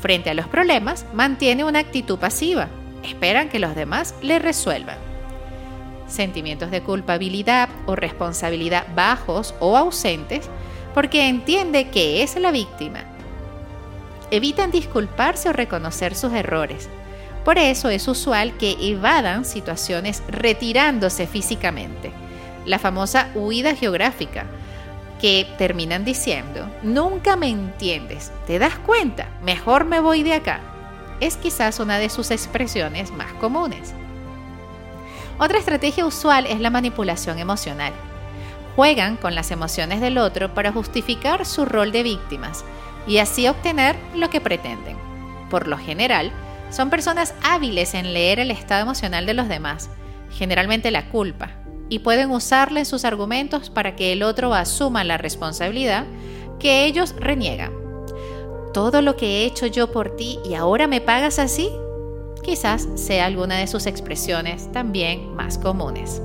Frente 0.00 0.30
a 0.30 0.34
los 0.34 0.46
problemas, 0.46 1.06
mantiene 1.12 1.64
una 1.64 1.78
actitud 1.78 2.18
pasiva. 2.18 2.68
Esperan 3.02 3.48
que 3.48 3.58
los 3.58 3.74
demás 3.74 4.14
le 4.20 4.38
resuelvan. 4.38 4.98
Sentimientos 6.06 6.70
de 6.70 6.82
culpabilidad 6.82 7.68
o 7.86 7.96
responsabilidad 7.96 8.86
bajos 8.94 9.54
o 9.60 9.76
ausentes 9.76 10.50
porque 10.94 11.28
entiende 11.28 11.88
que 11.88 12.22
es 12.22 12.36
la 12.36 12.50
víctima. 12.50 13.04
Evitan 14.30 14.70
disculparse 14.70 15.48
o 15.48 15.52
reconocer 15.52 16.14
sus 16.14 16.32
errores 16.32 16.88
por 17.44 17.58
eso 17.58 17.88
es 17.88 18.06
usual 18.06 18.56
que 18.56 18.76
evadan 18.80 19.44
situaciones 19.44 20.22
retirándose 20.28 21.26
físicamente, 21.26 22.12
la 22.66 22.78
famosa 22.78 23.30
huida 23.34 23.74
geográfica, 23.74 24.46
que 25.20 25.48
terminan 25.58 26.04
diciendo, 26.04 26.68
nunca 26.82 27.34
me 27.34 27.48
entiendes, 27.48 28.32
¿te 28.46 28.58
das 28.60 28.78
cuenta? 28.78 29.28
Mejor 29.42 29.84
me 29.84 29.98
voy 29.98 30.22
de 30.22 30.34
acá. 30.34 30.60
Es 31.20 31.36
quizás 31.36 31.80
una 31.80 31.98
de 31.98 32.10
sus 32.10 32.30
expresiones 32.30 33.10
más 33.12 33.32
comunes. 33.34 33.92
Otra 35.38 35.58
estrategia 35.58 36.06
usual 36.06 36.46
es 36.46 36.60
la 36.60 36.70
manipulación 36.70 37.38
emocional. 37.38 37.92
Juegan 38.76 39.16
con 39.16 39.34
las 39.34 39.50
emociones 39.50 40.00
del 40.00 40.18
otro 40.18 40.54
para 40.54 40.72
justificar 40.72 41.44
su 41.44 41.64
rol 41.64 41.92
de 41.92 42.02
víctimas 42.02 42.64
y 43.06 43.18
así 43.18 43.46
obtener 43.46 43.96
lo 44.14 44.30
que 44.30 44.40
pretenden. 44.40 44.96
Por 45.50 45.68
lo 45.68 45.76
general, 45.76 46.32
son 46.70 46.88
personas 46.88 47.34
hábiles 47.42 47.92
en 47.92 48.14
leer 48.14 48.40
el 48.40 48.50
estado 48.50 48.82
emocional 48.82 49.26
de 49.26 49.34
los 49.34 49.48
demás, 49.48 49.90
generalmente 50.30 50.90
la 50.90 51.10
culpa, 51.10 51.50
y 51.90 51.98
pueden 51.98 52.30
usarla 52.30 52.78
en 52.78 52.86
sus 52.86 53.04
argumentos 53.04 53.68
para 53.68 53.94
que 53.94 54.12
el 54.12 54.22
otro 54.22 54.54
asuma 54.54 55.04
la 55.04 55.18
responsabilidad 55.18 56.06
que 56.58 56.86
ellos 56.86 57.14
reniegan. 57.18 57.72
¿Todo 58.72 59.02
lo 59.02 59.16
que 59.16 59.42
he 59.42 59.44
hecho 59.44 59.66
yo 59.66 59.92
por 59.92 60.16
ti 60.16 60.38
y 60.48 60.54
ahora 60.54 60.86
me 60.86 61.02
pagas 61.02 61.38
así? 61.38 61.68
Quizás 62.42 62.88
sea 62.94 63.26
alguna 63.26 63.58
de 63.58 63.66
sus 63.66 63.84
expresiones 63.84 64.72
también 64.72 65.34
más 65.34 65.58
comunes. 65.58 66.22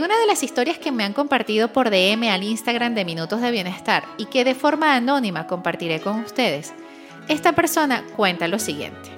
En 0.00 0.04
una 0.04 0.18
de 0.18 0.26
las 0.26 0.42
historias 0.42 0.78
que 0.78 0.92
me 0.92 1.04
han 1.04 1.12
compartido 1.12 1.74
por 1.74 1.90
DM 1.90 2.30
al 2.30 2.42
Instagram 2.42 2.94
de 2.94 3.04
Minutos 3.04 3.42
de 3.42 3.50
Bienestar 3.50 4.02
y 4.16 4.24
que 4.24 4.44
de 4.44 4.54
forma 4.54 4.96
anónima 4.96 5.46
compartiré 5.46 6.00
con 6.00 6.20
ustedes, 6.20 6.72
esta 7.28 7.52
persona 7.52 8.02
cuenta 8.16 8.48
lo 8.48 8.58
siguiente. 8.58 9.10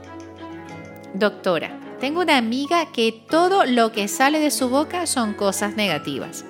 Doctora, 1.15 1.79
tengo 2.01 2.21
una 2.21 2.37
amiga 2.37 2.91
que 2.91 3.13
todo 3.13 3.65
lo 3.65 3.93
que 3.93 4.09
sale 4.09 4.41
de 4.41 4.51
su 4.51 4.71
boca 4.71 5.07
son 5.07 5.35
cosas 5.35 5.77
negativas. 5.77 6.45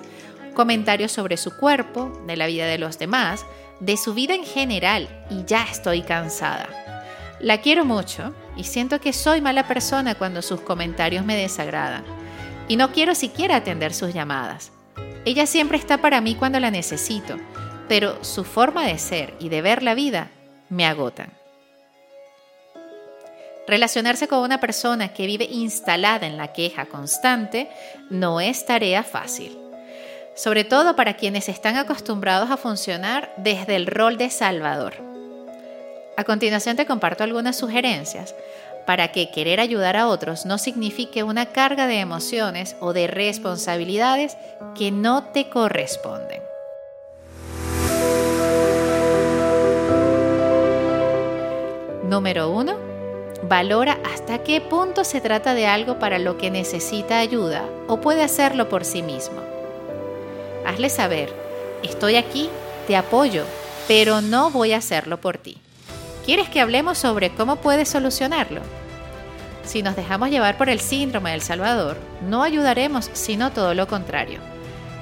Comentarios 0.55 1.11
sobre 1.11 1.37
su 1.37 1.55
cuerpo, 1.55 2.11
de 2.25 2.35
la 2.35 2.47
vida 2.47 2.65
de 2.65 2.79
los 2.79 2.97
demás, 2.97 3.45
de 3.81 3.97
su 3.97 4.15
vida 4.15 4.33
en 4.33 4.45
general 4.45 5.27
y 5.29 5.45
ya 5.45 5.61
estoy 5.61 6.01
cansada. 6.01 6.67
La 7.39 7.59
quiero 7.59 7.85
mucho 7.85 8.33
y 8.57 8.63
siento 8.63 8.99
que 8.99 9.13
soy 9.13 9.41
mala 9.41 9.67
persona 9.67 10.15
cuando 10.15 10.41
sus 10.41 10.59
comentarios 10.61 11.23
me 11.23 11.37
desagradan 11.37 12.22
y 12.67 12.75
no 12.75 12.91
quiero 12.91 13.15
siquiera 13.15 13.57
atender 13.57 13.93
sus 13.93 14.13
llamadas. 14.13 14.71
Ella 15.25 15.45
siempre 15.45 15.77
está 15.77 15.99
para 15.99 16.21
mí 16.21 16.35
cuando 16.35 16.59
la 16.59 16.71
necesito, 16.71 17.37
pero 17.87 18.23
su 18.23 18.43
forma 18.43 18.85
de 18.85 18.97
ser 18.97 19.33
y 19.39 19.49
de 19.49 19.61
ver 19.61 19.83
la 19.83 19.95
vida 19.95 20.31
me 20.69 20.85
agotan. 20.85 21.31
Relacionarse 23.67 24.27
con 24.27 24.39
una 24.39 24.59
persona 24.59 25.13
que 25.13 25.25
vive 25.25 25.45
instalada 25.45 26.27
en 26.27 26.37
la 26.37 26.51
queja 26.51 26.85
constante 26.85 27.69
no 28.09 28.41
es 28.41 28.65
tarea 28.65 29.03
fácil, 29.03 29.57
sobre 30.35 30.65
todo 30.65 30.97
para 30.97 31.15
quienes 31.15 31.47
están 31.47 31.77
acostumbrados 31.77 32.51
a 32.51 32.57
funcionar 32.57 33.33
desde 33.37 33.77
el 33.77 33.87
rol 33.87 34.17
de 34.17 34.29
salvador. 34.29 34.95
A 36.17 36.25
continuación 36.25 36.75
te 36.75 36.85
comparto 36.85 37.23
algunas 37.23 37.55
sugerencias 37.55 38.35
para 38.85 39.11
que 39.11 39.29
querer 39.29 39.59
ayudar 39.59 39.95
a 39.97 40.07
otros 40.07 40.45
no 40.45 40.57
signifique 40.57 41.23
una 41.23 41.47
carga 41.47 41.87
de 41.87 41.99
emociones 41.99 42.75
o 42.79 42.93
de 42.93 43.07
responsabilidades 43.07 44.37
que 44.75 44.91
no 44.91 45.23
te 45.25 45.49
corresponden. 45.49 46.41
Número 52.03 52.49
1. 52.51 52.77
Valora 53.49 53.97
hasta 54.05 54.43
qué 54.43 54.61
punto 54.61 55.03
se 55.03 55.19
trata 55.19 55.53
de 55.53 55.65
algo 55.65 55.99
para 55.99 56.19
lo 56.19 56.37
que 56.37 56.51
necesita 56.51 57.19
ayuda 57.19 57.65
o 57.87 57.99
puede 57.99 58.23
hacerlo 58.23 58.69
por 58.69 58.85
sí 58.85 59.01
mismo. 59.01 59.41
Hazle 60.65 60.89
saber, 60.89 61.33
estoy 61.81 62.15
aquí, 62.15 62.49
te 62.87 62.95
apoyo, 62.95 63.45
pero 63.87 64.21
no 64.21 64.49
voy 64.49 64.73
a 64.73 64.77
hacerlo 64.77 65.19
por 65.19 65.37
ti. 65.37 65.57
¿Quieres 66.25 66.47
que 66.47 66.61
hablemos 66.61 66.97
sobre 66.97 67.31
cómo 67.31 67.57
puedes 67.57 67.89
solucionarlo? 67.89 68.61
Si 69.65 69.83
nos 69.83 69.97
dejamos 69.97 70.29
llevar 70.29 70.57
por 70.57 70.69
el 70.69 70.79
síndrome 70.79 71.31
del 71.31 71.41
Salvador, 71.41 71.97
no 72.21 72.43
ayudaremos, 72.43 73.09
sino 73.11 73.51
todo 73.51 73.73
lo 73.73 73.87
contrario. 73.87 74.39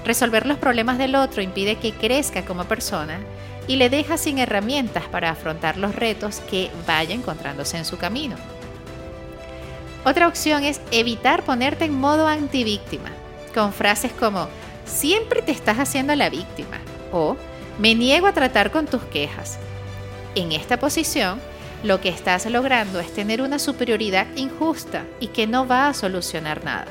Resolver 0.03 0.47
los 0.47 0.57
problemas 0.57 0.97
del 0.97 1.13
otro 1.13 1.43
impide 1.43 1.75
que 1.75 1.93
crezca 1.93 2.43
como 2.43 2.65
persona 2.65 3.19
y 3.67 3.75
le 3.75 3.91
deja 3.91 4.17
sin 4.17 4.39
herramientas 4.39 5.03
para 5.11 5.29
afrontar 5.29 5.77
los 5.77 5.93
retos 5.93 6.41
que 6.49 6.71
vaya 6.87 7.13
encontrándose 7.13 7.77
en 7.77 7.85
su 7.85 7.99
camino. 7.99 8.35
Otra 10.03 10.27
opción 10.27 10.63
es 10.63 10.81
evitar 10.89 11.43
ponerte 11.43 11.85
en 11.85 11.93
modo 11.93 12.27
antivíctima, 12.27 13.11
con 13.53 13.73
frases 13.73 14.11
como 14.11 14.47
siempre 14.85 15.43
te 15.43 15.51
estás 15.51 15.77
haciendo 15.77 16.15
la 16.15 16.31
víctima 16.31 16.79
o 17.11 17.37
me 17.77 17.93
niego 17.93 18.25
a 18.25 18.33
tratar 18.33 18.71
con 18.71 18.87
tus 18.87 19.03
quejas 19.03 19.59
en 20.35 20.51
esta 20.51 20.79
posición, 20.79 21.39
lo 21.83 21.99
que 21.99 22.09
estás 22.09 22.45
logrando 22.45 22.99
es 22.99 23.13
tener 23.13 23.41
una 23.41 23.59
superioridad 23.59 24.27
injusta 24.35 25.05
y 25.19 25.27
que 25.27 25.47
no 25.47 25.67
va 25.67 25.87
a 25.87 25.93
solucionar 25.93 26.63
nada. 26.63 26.87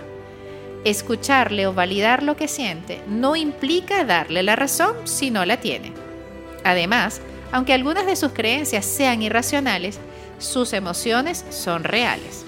Escucharle 0.84 1.66
o 1.66 1.74
validar 1.74 2.22
lo 2.22 2.36
que 2.36 2.48
siente 2.48 3.00
no 3.06 3.36
implica 3.36 4.04
darle 4.04 4.42
la 4.42 4.56
razón 4.56 4.96
si 5.04 5.30
no 5.30 5.44
la 5.44 5.58
tiene. 5.58 5.92
Además, 6.64 7.20
aunque 7.52 7.72
algunas 7.72 8.06
de 8.06 8.16
sus 8.16 8.32
creencias 8.32 8.84
sean 8.84 9.22
irracionales, 9.22 9.98
sus 10.38 10.72
emociones 10.72 11.44
son 11.50 11.84
reales. 11.84 12.44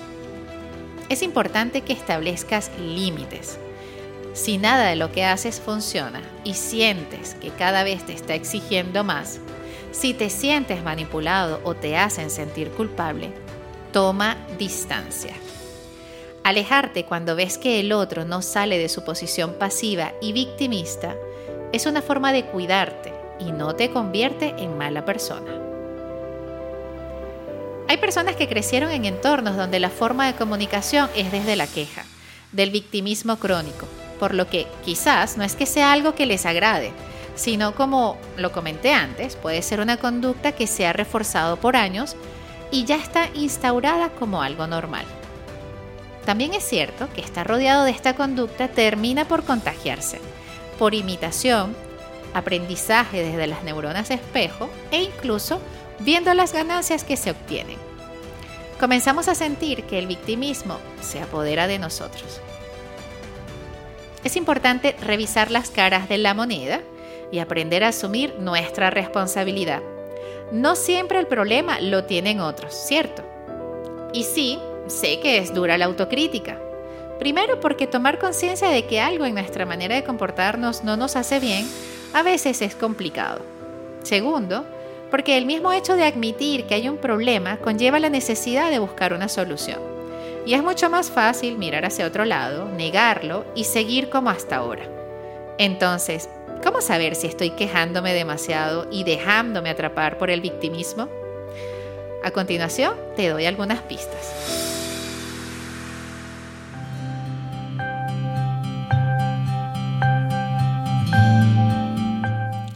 Es 1.08 1.22
importante 1.22 1.82
que 1.82 1.92
establezcas 1.92 2.70
límites. 2.78 3.58
Si 4.34 4.56
nada 4.56 4.86
de 4.86 4.96
lo 4.96 5.12
que 5.12 5.24
haces 5.24 5.60
funciona 5.60 6.22
y 6.42 6.54
sientes 6.54 7.34
que 7.34 7.50
cada 7.50 7.84
vez 7.84 8.06
te 8.06 8.14
está 8.14 8.34
exigiendo 8.34 9.04
más, 9.04 9.40
Si 9.92 10.14
te 10.14 10.30
sientes 10.30 10.82
manipulado 10.82 11.60
o 11.64 11.74
te 11.74 11.96
hacen 11.96 12.30
sentir 12.30 12.70
culpable, 12.70 13.30
toma 13.92 14.38
distancia. 14.58 15.34
Alejarte 16.44 17.04
cuando 17.04 17.36
ves 17.36 17.58
que 17.58 17.78
el 17.78 17.92
otro 17.92 18.24
no 18.24 18.42
sale 18.42 18.78
de 18.78 18.88
su 18.88 19.04
posición 19.04 19.52
pasiva 19.58 20.12
y 20.20 20.32
victimista 20.32 21.14
es 21.72 21.86
una 21.86 22.02
forma 22.02 22.32
de 22.32 22.46
cuidarte 22.46 23.12
y 23.38 23.52
no 23.52 23.76
te 23.76 23.90
convierte 23.90 24.54
en 24.58 24.76
mala 24.78 25.04
persona. 25.04 25.52
Hay 27.88 27.98
personas 27.98 28.34
que 28.34 28.48
crecieron 28.48 28.90
en 28.90 29.04
entornos 29.04 29.56
donde 29.56 29.78
la 29.78 29.90
forma 29.90 30.26
de 30.26 30.34
comunicación 30.34 31.10
es 31.14 31.30
desde 31.30 31.54
la 31.54 31.66
queja, 31.66 32.04
del 32.50 32.70
victimismo 32.70 33.36
crónico, 33.36 33.86
por 34.18 34.34
lo 34.34 34.48
que 34.48 34.66
quizás 34.84 35.36
no 35.36 35.44
es 35.44 35.54
que 35.54 35.66
sea 35.66 35.92
algo 35.92 36.14
que 36.14 36.26
les 36.26 36.46
agrade, 36.46 36.92
sino 37.34 37.74
como 37.74 38.16
lo 38.36 38.52
comenté 38.52 38.92
antes, 38.92 39.36
puede 39.36 39.62
ser 39.62 39.80
una 39.80 39.96
conducta 39.96 40.52
que 40.52 40.66
se 40.66 40.86
ha 40.86 40.92
reforzado 40.92 41.56
por 41.56 41.76
años 41.76 42.16
y 42.70 42.84
ya 42.84 42.96
está 42.96 43.28
instaurada 43.34 44.10
como 44.10 44.42
algo 44.42 44.66
normal. 44.66 45.04
También 46.24 46.54
es 46.54 46.64
cierto 46.64 47.08
que 47.14 47.20
estar 47.20 47.46
rodeado 47.46 47.84
de 47.84 47.90
esta 47.90 48.14
conducta 48.14 48.68
termina 48.68 49.26
por 49.26 49.44
contagiarse, 49.44 50.20
por 50.78 50.94
imitación, 50.94 51.74
aprendizaje 52.34 53.22
desde 53.22 53.46
las 53.46 53.62
neuronas 53.64 54.10
espejo 54.10 54.70
e 54.90 55.02
incluso 55.02 55.60
viendo 55.98 56.32
las 56.34 56.52
ganancias 56.52 57.04
que 57.04 57.16
se 57.16 57.30
obtienen. 57.30 57.76
Comenzamos 58.78 59.28
a 59.28 59.34
sentir 59.34 59.84
que 59.84 59.98
el 59.98 60.06
victimismo 60.06 60.78
se 61.00 61.20
apodera 61.20 61.66
de 61.66 61.78
nosotros. 61.78 62.40
Es 64.24 64.36
importante 64.36 64.96
revisar 65.00 65.50
las 65.50 65.70
caras 65.70 66.08
de 66.08 66.18
la 66.18 66.34
moneda 66.34 66.80
y 67.32 67.40
aprender 67.40 67.82
a 67.82 67.88
asumir 67.88 68.36
nuestra 68.38 68.90
responsabilidad. 68.90 69.82
No 70.52 70.76
siempre 70.76 71.18
el 71.18 71.26
problema 71.26 71.80
lo 71.80 72.04
tienen 72.04 72.38
otros, 72.38 72.74
¿cierto? 72.74 73.24
Y 74.12 74.24
sí, 74.24 74.60
sé 74.86 75.18
que 75.18 75.38
es 75.38 75.52
dura 75.52 75.78
la 75.78 75.86
autocrítica. 75.86 76.60
Primero 77.18 77.58
porque 77.58 77.86
tomar 77.86 78.18
conciencia 78.18 78.68
de 78.68 78.84
que 78.84 79.00
algo 79.00 79.24
en 79.24 79.34
nuestra 79.34 79.64
manera 79.64 79.94
de 79.94 80.04
comportarnos 80.04 80.84
no 80.84 80.96
nos 80.96 81.16
hace 81.16 81.40
bien, 81.40 81.66
a 82.12 82.22
veces 82.22 82.60
es 82.60 82.74
complicado. 82.74 83.40
Segundo, 84.02 84.66
porque 85.10 85.38
el 85.38 85.46
mismo 85.46 85.72
hecho 85.72 85.96
de 85.96 86.04
admitir 86.04 86.66
que 86.66 86.74
hay 86.74 86.88
un 86.88 86.98
problema 86.98 87.58
conlleva 87.58 87.98
la 87.98 88.10
necesidad 88.10 88.70
de 88.70 88.78
buscar 88.78 89.12
una 89.12 89.28
solución. 89.28 89.78
Y 90.44 90.54
es 90.54 90.62
mucho 90.62 90.90
más 90.90 91.10
fácil 91.10 91.56
mirar 91.56 91.84
hacia 91.84 92.06
otro 92.06 92.24
lado, 92.24 92.68
negarlo 92.68 93.44
y 93.54 93.64
seguir 93.64 94.10
como 94.10 94.28
hasta 94.28 94.56
ahora. 94.56 94.82
Entonces, 95.58 96.28
¿Cómo 96.62 96.80
saber 96.80 97.16
si 97.16 97.26
estoy 97.26 97.50
quejándome 97.50 98.14
demasiado 98.14 98.86
y 98.92 99.02
dejándome 99.02 99.68
atrapar 99.68 100.16
por 100.16 100.30
el 100.30 100.40
victimismo? 100.40 101.08
A 102.24 102.30
continuación, 102.30 102.94
te 103.16 103.28
doy 103.28 103.46
algunas 103.46 103.80
pistas. 103.80 104.70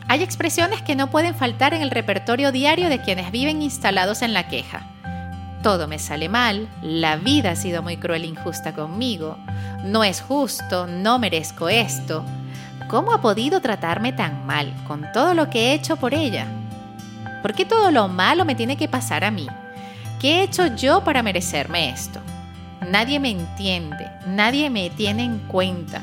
Hay 0.09 0.23
expresiones 0.23 0.83
que 0.83 0.97
no 0.97 1.11
pueden 1.11 1.37
faltar 1.37 1.73
en 1.73 1.83
el 1.83 1.90
repertorio 1.93 2.50
diario 2.50 2.88
de 2.88 3.00
quienes 3.00 3.31
viven 3.31 3.62
instalados 3.62 4.23
en 4.23 4.35
la 4.35 4.49
queja. 4.49 4.85
Todo 5.62 5.87
me 5.87 6.00
sale 6.00 6.28
mal, 6.28 6.69
la 6.83 7.16
vida 7.16 7.52
ha 7.52 7.57
sido 7.57 7.83
muy 7.83 7.99
cruel 7.99 8.25
e 8.25 8.28
injusta 8.28 8.75
conmigo, 8.75 9.37
no 9.85 10.02
es 10.02 10.21
justo, 10.21 10.87
no 10.88 11.19
merezco 11.19 11.69
esto, 11.69 12.25
¿Cómo 12.88 13.12
ha 13.12 13.21
podido 13.21 13.61
tratarme 13.61 14.12
tan 14.12 14.47
mal 14.47 14.73
con 14.87 15.11
todo 15.12 15.35
lo 15.35 15.50
que 15.50 15.71
he 15.71 15.75
hecho 15.75 15.97
por 15.97 16.14
ella? 16.14 16.47
¿Por 17.43 17.52
qué 17.52 17.64
todo 17.64 17.90
lo 17.90 18.07
malo 18.07 18.45
me 18.45 18.55
tiene 18.55 18.76
que 18.76 18.88
pasar 18.88 19.25
a 19.25 19.33
mí? 19.33 19.49
¿Qué 20.21 20.38
he 20.38 20.43
hecho 20.45 20.69
yo 20.69 21.02
para 21.02 21.23
merecerme 21.23 21.91
esto? 21.91 22.21
Nadie 22.89 23.19
me 23.19 23.30
entiende, 23.30 24.08
nadie 24.26 24.71
me 24.71 24.89
tiene 24.91 25.25
en 25.25 25.39
cuenta. 25.41 26.00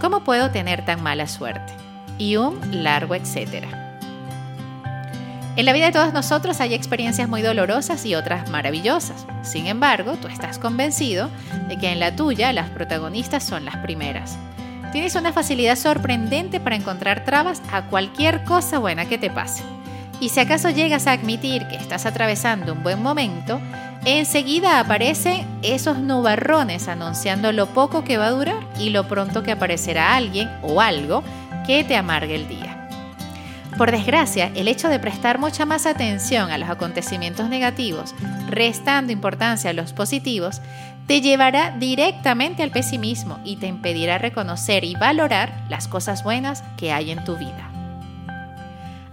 ¿Cómo 0.00 0.20
puedo 0.20 0.50
tener 0.50 0.86
tan 0.86 1.02
mala 1.02 1.26
suerte? 1.26 1.74
Y 2.16 2.36
un 2.36 2.82
largo 2.82 3.14
etcétera. 3.14 3.98
En 5.56 5.66
la 5.66 5.74
vida 5.74 5.86
de 5.86 5.92
todos 5.92 6.14
nosotros 6.14 6.60
hay 6.62 6.72
experiencias 6.72 7.28
muy 7.28 7.42
dolorosas 7.42 8.06
y 8.06 8.14
otras 8.14 8.48
maravillosas. 8.48 9.26
Sin 9.42 9.66
embargo, 9.66 10.14
tú 10.14 10.28
estás 10.28 10.58
convencido 10.58 11.28
de 11.68 11.76
que 11.76 11.92
en 11.92 12.00
la 12.00 12.16
tuya 12.16 12.54
las 12.54 12.70
protagonistas 12.70 13.44
son 13.44 13.66
las 13.66 13.76
primeras. 13.78 14.38
Tienes 14.92 15.14
una 15.14 15.32
facilidad 15.32 15.76
sorprendente 15.76 16.58
para 16.58 16.74
encontrar 16.74 17.24
trabas 17.24 17.62
a 17.72 17.82
cualquier 17.82 18.42
cosa 18.44 18.78
buena 18.78 19.06
que 19.06 19.18
te 19.18 19.30
pase. 19.30 19.62
Y 20.20 20.30
si 20.30 20.40
acaso 20.40 20.68
llegas 20.70 21.06
a 21.06 21.12
admitir 21.12 21.66
que 21.68 21.76
estás 21.76 22.06
atravesando 22.06 22.72
un 22.72 22.82
buen 22.82 23.00
momento, 23.00 23.60
enseguida 24.04 24.80
aparecen 24.80 25.46
esos 25.62 25.98
nubarrones 25.98 26.88
anunciando 26.88 27.52
lo 27.52 27.66
poco 27.66 28.02
que 28.04 28.18
va 28.18 28.26
a 28.26 28.30
durar 28.30 28.60
y 28.78 28.90
lo 28.90 29.06
pronto 29.06 29.42
que 29.42 29.52
aparecerá 29.52 30.16
alguien 30.16 30.50
o 30.62 30.80
algo 30.80 31.22
que 31.66 31.84
te 31.84 31.96
amargue 31.96 32.34
el 32.34 32.48
día. 32.48 32.80
Por 33.78 33.92
desgracia, 33.92 34.50
el 34.54 34.68
hecho 34.68 34.88
de 34.88 34.98
prestar 34.98 35.38
mucha 35.38 35.64
más 35.64 35.86
atención 35.86 36.50
a 36.50 36.58
los 36.58 36.68
acontecimientos 36.68 37.48
negativos, 37.48 38.14
restando 38.48 39.10
importancia 39.10 39.70
a 39.70 39.72
los 39.72 39.94
positivos, 39.94 40.60
te 41.06 41.20
llevará 41.20 41.72
directamente 41.72 42.62
al 42.62 42.70
pesimismo 42.70 43.40
y 43.44 43.56
te 43.56 43.66
impedirá 43.66 44.18
reconocer 44.18 44.84
y 44.84 44.94
valorar 44.94 45.64
las 45.68 45.88
cosas 45.88 46.22
buenas 46.22 46.62
que 46.76 46.92
hay 46.92 47.10
en 47.10 47.24
tu 47.24 47.36
vida. 47.36 47.70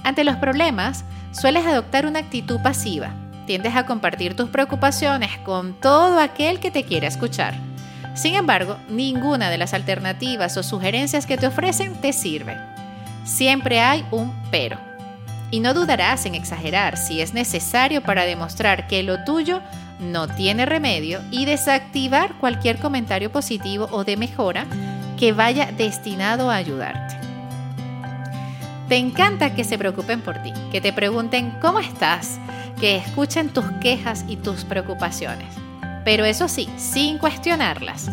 Ante 0.04 0.24
los 0.24 0.38
problemas, 0.38 1.04
sueles 1.32 1.66
adoptar 1.66 2.06
una 2.06 2.20
actitud 2.20 2.62
pasiva. 2.62 3.10
Tiendes 3.46 3.76
a 3.76 3.86
compartir 3.86 4.36
tus 4.36 4.50
preocupaciones 4.50 5.38
con 5.40 5.74
todo 5.74 6.20
aquel 6.20 6.60
que 6.60 6.72
te 6.72 6.84
quiera 6.84 7.08
escuchar. 7.08 7.56
Sin 8.14 8.36
embargo, 8.36 8.78
ninguna 8.90 9.50
de 9.50 9.58
las 9.58 9.74
alternativas 9.74 10.58
o 10.58 10.64
sugerencias 10.64 11.26
que 11.26 11.38
te 11.38 11.48
ofrecen 11.48 11.94
te 11.96 12.14
sirve. 12.14 12.58
Siempre 13.26 13.80
hay 13.80 14.06
un 14.12 14.34
pero. 14.50 14.80
Y 15.52 15.60
no 15.60 15.74
dudarás 15.74 16.26
en 16.26 16.36
exagerar 16.36 16.98
si 16.98 17.22
es 17.22 17.34
necesario 17.34 18.02
para 18.02 18.24
demostrar 18.24 18.88
que 18.88 19.04
lo 19.04 19.24
tuyo 19.24 19.62
no 20.00 20.28
tiene 20.28 20.66
remedio 20.66 21.22
y 21.32 21.46
desactivar 21.46 22.36
cualquier 22.36 22.78
comentario 22.80 23.32
positivo 23.32 23.88
o 23.92 24.04
de 24.04 24.18
mejora 24.18 24.66
que 25.18 25.34
vaya 25.34 25.72
destinado 25.72 26.50
a 26.50 26.56
ayudarte. 26.56 27.16
Te 28.88 28.96
encanta 28.96 29.54
que 29.54 29.64
se 29.64 29.78
preocupen 29.78 30.22
por 30.22 30.42
ti, 30.44 30.54
que 30.72 30.80
te 30.80 30.94
pregunten 30.94 31.52
cómo 31.62 31.80
estás, 31.80 32.40
que 32.80 32.96
escuchen 32.96 33.50
tus 33.50 33.66
quejas 33.82 34.24
y 34.28 34.38
tus 34.38 34.64
preocupaciones. 34.64 35.48
Pero 36.06 36.24
eso 36.24 36.48
sí, 36.48 36.70
sin 36.78 37.18
cuestionarlas. 37.18 38.10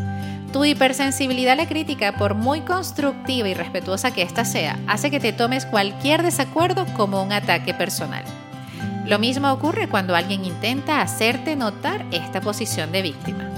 Tu 0.53 0.64
hipersensibilidad 0.64 1.53
a 1.53 1.57
la 1.57 1.68
crítica, 1.68 2.12
por 2.12 2.35
muy 2.35 2.62
constructiva 2.62 3.49
y 3.49 3.55
respetuosa 3.55 4.12
que 4.12 4.23
ésta 4.23 4.44
sea, 4.44 4.79
hace 4.88 5.11
que 5.11 5.20
te 5.20 5.33
tomes 5.33 5.66
cualquier 5.66 6.23
desacuerdo 6.23 6.87
como 6.97 7.23
un 7.23 7.33
ataque 7.33 7.75
personal. 7.75 8.25
Lo 9.07 9.19
mismo 9.19 9.53
ocurre 9.53 9.87
cuando 9.87 10.17
alguien 10.17 10.47
intenta 10.47 11.03
hacerte 11.03 11.57
notar 11.57 12.07
esta 12.11 12.40
posición 12.40 12.90
de 12.90 13.03
víctima. 13.03 13.51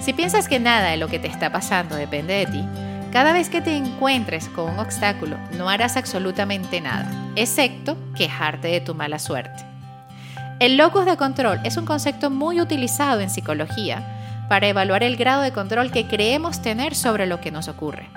Si 0.00 0.12
piensas 0.12 0.48
que 0.48 0.60
nada 0.60 0.90
de 0.90 0.98
lo 0.98 1.08
que 1.08 1.18
te 1.18 1.28
está 1.28 1.50
pasando 1.50 1.96
depende 1.96 2.34
de 2.34 2.46
ti, 2.46 2.64
cada 3.10 3.32
vez 3.32 3.48
que 3.48 3.62
te 3.62 3.74
encuentres 3.74 4.48
con 4.50 4.70
un 4.70 4.78
obstáculo 4.78 5.36
no 5.56 5.70
harás 5.70 5.96
absolutamente 5.96 6.80
nada, 6.82 7.10
excepto 7.36 7.96
quejarte 8.14 8.68
de 8.68 8.80
tu 8.82 8.94
mala 8.94 9.18
suerte. 9.18 9.64
El 10.58 10.76
locus 10.76 11.06
de 11.06 11.16
control 11.16 11.58
es 11.64 11.78
un 11.78 11.86
concepto 11.86 12.28
muy 12.28 12.60
utilizado 12.60 13.20
en 13.20 13.30
psicología 13.30 14.46
para 14.50 14.68
evaluar 14.68 15.02
el 15.02 15.16
grado 15.16 15.40
de 15.40 15.52
control 15.52 15.90
que 15.90 16.06
creemos 16.06 16.60
tener 16.60 16.94
sobre 16.94 17.26
lo 17.26 17.40
que 17.40 17.50
nos 17.50 17.66
ocurre. 17.66 18.10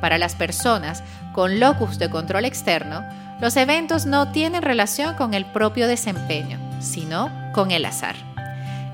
Para 0.00 0.18
las 0.18 0.34
personas 0.34 1.04
con 1.32 1.60
locus 1.60 1.98
de 1.98 2.10
control 2.10 2.46
externo, 2.46 3.04
los 3.40 3.56
eventos 3.56 4.06
no 4.06 4.30
tienen 4.30 4.62
relación 4.62 5.14
con 5.14 5.34
el 5.34 5.44
propio 5.44 5.88
desempeño, 5.88 6.58
sino 6.80 7.30
con 7.52 7.70
el 7.70 7.84
azar, 7.84 8.14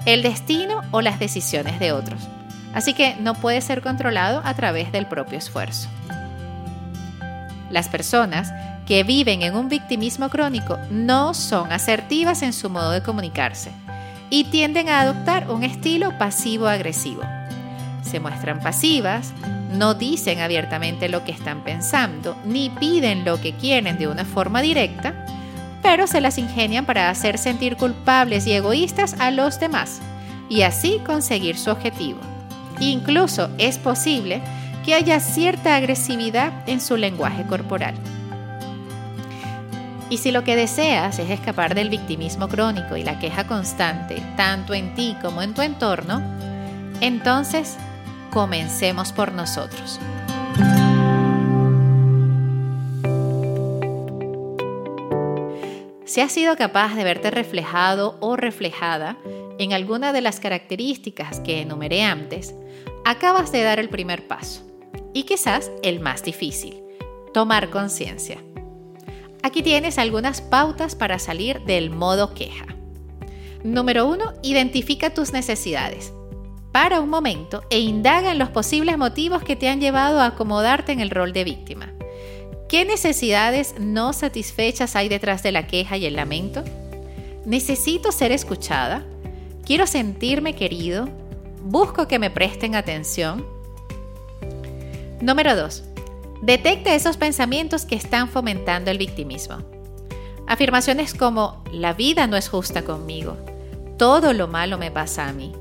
el 0.06 0.22
destino 0.22 0.82
o 0.90 1.02
las 1.02 1.18
decisiones 1.18 1.78
de 1.78 1.92
otros. 1.92 2.28
Así 2.74 2.94
que 2.94 3.16
no 3.16 3.34
puede 3.34 3.60
ser 3.60 3.82
controlado 3.82 4.42
a 4.44 4.54
través 4.54 4.92
del 4.92 5.06
propio 5.06 5.38
esfuerzo. 5.38 5.88
Las 7.70 7.88
personas 7.88 8.52
que 8.86 9.04
viven 9.04 9.42
en 9.42 9.54
un 9.54 9.68
victimismo 9.68 10.28
crónico 10.28 10.76
no 10.90 11.34
son 11.34 11.70
asertivas 11.72 12.42
en 12.42 12.52
su 12.52 12.70
modo 12.70 12.90
de 12.90 13.02
comunicarse 13.02 13.70
y 14.30 14.44
tienden 14.44 14.88
a 14.88 15.00
adoptar 15.00 15.50
un 15.50 15.62
estilo 15.64 16.16
pasivo-agresivo. 16.18 17.22
Se 18.02 18.20
muestran 18.20 18.60
pasivas, 18.60 19.32
no 19.70 19.94
dicen 19.94 20.40
abiertamente 20.40 21.08
lo 21.08 21.24
que 21.24 21.32
están 21.32 21.62
pensando, 21.62 22.36
ni 22.44 22.70
piden 22.70 23.24
lo 23.24 23.40
que 23.40 23.52
quieren 23.52 23.98
de 23.98 24.08
una 24.08 24.24
forma 24.24 24.62
directa, 24.62 25.26
pero 25.82 26.06
se 26.06 26.20
las 26.20 26.38
ingenian 26.38 26.86
para 26.86 27.08
hacer 27.08 27.38
sentir 27.38 27.76
culpables 27.76 28.46
y 28.46 28.52
egoístas 28.52 29.14
a 29.18 29.30
los 29.30 29.60
demás 29.60 30.00
y 30.48 30.62
así 30.62 31.00
conseguir 31.06 31.56
su 31.56 31.70
objetivo. 31.70 32.18
Incluso 32.80 33.50
es 33.58 33.78
posible 33.78 34.42
que 34.84 34.94
haya 34.94 35.20
cierta 35.20 35.76
agresividad 35.76 36.52
en 36.66 36.80
su 36.80 36.96
lenguaje 36.96 37.44
corporal. 37.44 37.94
Y 40.08 40.18
si 40.18 40.32
lo 40.32 40.42
que 40.42 40.56
deseas 40.56 41.20
es 41.20 41.30
escapar 41.30 41.74
del 41.74 41.88
victimismo 41.88 42.48
crónico 42.48 42.96
y 42.96 43.04
la 43.04 43.20
queja 43.20 43.46
constante, 43.46 44.20
tanto 44.36 44.74
en 44.74 44.94
ti 44.96 45.16
como 45.22 45.40
en 45.40 45.54
tu 45.54 45.62
entorno, 45.62 46.20
entonces 47.00 47.76
comencemos 48.30 49.12
por 49.12 49.32
nosotros. 49.32 50.00
Si 56.04 56.20
has 56.20 56.32
sido 56.32 56.56
capaz 56.56 56.96
de 56.96 57.04
verte 57.04 57.30
reflejado 57.30 58.16
o 58.20 58.34
reflejada 58.34 59.16
en 59.58 59.72
alguna 59.72 60.12
de 60.12 60.20
las 60.20 60.40
características 60.40 61.38
que 61.40 61.60
enumeré 61.60 62.02
antes, 62.02 62.54
acabas 63.04 63.52
de 63.52 63.62
dar 63.62 63.78
el 63.78 63.88
primer 63.88 64.26
paso 64.26 64.62
y 65.12 65.22
quizás 65.22 65.70
el 65.82 66.00
más 66.00 66.24
difícil, 66.24 66.82
tomar 67.32 67.70
conciencia. 67.70 68.38
Aquí 69.42 69.62
tienes 69.62 69.98
algunas 69.98 70.40
pautas 70.40 70.94
para 70.94 71.18
salir 71.18 71.60
del 71.62 71.90
modo 71.90 72.34
queja. 72.34 72.66
Número 73.62 74.06
1. 74.06 74.32
Identifica 74.42 75.14
tus 75.14 75.32
necesidades. 75.32 76.12
Para 76.72 77.00
un 77.00 77.08
momento 77.08 77.64
e 77.68 77.80
indaga 77.80 78.30
en 78.30 78.38
los 78.38 78.50
posibles 78.50 78.96
motivos 78.96 79.42
que 79.42 79.56
te 79.56 79.68
han 79.68 79.80
llevado 79.80 80.20
a 80.20 80.26
acomodarte 80.26 80.92
en 80.92 81.00
el 81.00 81.10
rol 81.10 81.32
de 81.32 81.42
víctima. 81.42 81.92
¿Qué 82.68 82.84
necesidades 82.84 83.74
no 83.80 84.12
satisfechas 84.12 84.94
hay 84.94 85.08
detrás 85.08 85.42
de 85.42 85.50
la 85.50 85.66
queja 85.66 85.96
y 85.96 86.06
el 86.06 86.14
lamento? 86.14 86.62
¿Necesito 87.44 88.12
ser 88.12 88.30
escuchada? 88.30 89.04
¿Quiero 89.64 89.88
sentirme 89.88 90.54
querido? 90.54 91.08
¿Busco 91.64 92.06
que 92.06 92.20
me 92.20 92.30
presten 92.30 92.76
atención? 92.76 93.44
Número 95.20 95.56
2. 95.56 95.82
Detecta 96.42 96.94
esos 96.94 97.16
pensamientos 97.16 97.84
que 97.84 97.96
están 97.96 98.28
fomentando 98.28 98.92
el 98.92 98.98
victimismo. 98.98 99.58
Afirmaciones 100.46 101.14
como 101.14 101.64
la 101.72 101.94
vida 101.94 102.28
no 102.28 102.36
es 102.36 102.48
justa 102.48 102.82
conmigo, 102.82 103.36
todo 103.98 104.32
lo 104.32 104.46
malo 104.46 104.78
me 104.78 104.90
pasa 104.90 105.26
a 105.26 105.32
mí 105.32 105.52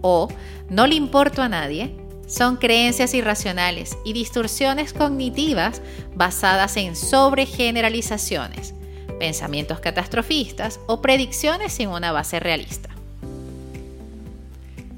o 0.00 0.28
no 0.68 0.86
le 0.86 0.94
importo 0.94 1.42
a 1.42 1.48
nadie 1.48 1.94
son 2.28 2.56
creencias 2.56 3.14
irracionales 3.14 3.96
y 4.04 4.12
distorsiones 4.12 4.92
cognitivas 4.92 5.80
basadas 6.14 6.76
en 6.76 6.94
sobregeneralizaciones, 6.94 8.74
pensamientos 9.18 9.80
catastrofistas 9.80 10.78
o 10.86 11.00
predicciones 11.00 11.72
sin 11.72 11.88
una 11.88 12.12
base 12.12 12.38
realista. 12.38 12.90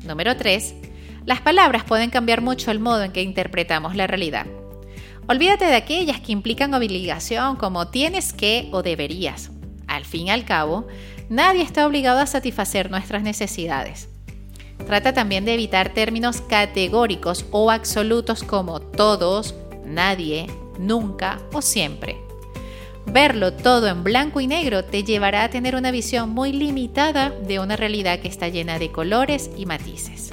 Número 0.04 0.36
3. 0.36 0.74
Las 1.24 1.40
palabras 1.40 1.84
pueden 1.84 2.10
cambiar 2.10 2.40
mucho 2.40 2.72
el 2.72 2.80
modo 2.80 3.04
en 3.04 3.12
que 3.12 3.22
interpretamos 3.22 3.94
la 3.94 4.08
realidad. 4.08 4.46
Olvídate 5.28 5.66
de 5.66 5.76
aquellas 5.76 6.20
que 6.20 6.32
implican 6.32 6.74
obligación 6.74 7.54
como 7.54 7.88
tienes 7.88 8.32
que 8.32 8.68
o 8.72 8.82
deberías. 8.82 9.52
Al 9.86 10.04
fin 10.04 10.26
y 10.26 10.30
al 10.30 10.44
cabo, 10.44 10.88
nadie 11.28 11.62
está 11.62 11.86
obligado 11.86 12.18
a 12.18 12.26
satisfacer 12.26 12.90
nuestras 12.90 13.22
necesidades. 13.22 14.09
Trata 14.86 15.12
también 15.12 15.44
de 15.44 15.54
evitar 15.54 15.90
términos 15.90 16.40
categóricos 16.40 17.44
o 17.50 17.70
absolutos 17.70 18.42
como 18.42 18.80
todos, 18.80 19.54
nadie, 19.84 20.46
nunca 20.78 21.40
o 21.52 21.62
siempre. 21.62 22.16
Verlo 23.06 23.52
todo 23.52 23.88
en 23.88 24.04
blanco 24.04 24.40
y 24.40 24.46
negro 24.46 24.84
te 24.84 25.02
llevará 25.04 25.44
a 25.44 25.50
tener 25.50 25.74
una 25.74 25.90
visión 25.90 26.30
muy 26.30 26.52
limitada 26.52 27.30
de 27.30 27.58
una 27.58 27.76
realidad 27.76 28.20
que 28.20 28.28
está 28.28 28.48
llena 28.48 28.78
de 28.78 28.92
colores 28.92 29.50
y 29.56 29.66
matices. 29.66 30.30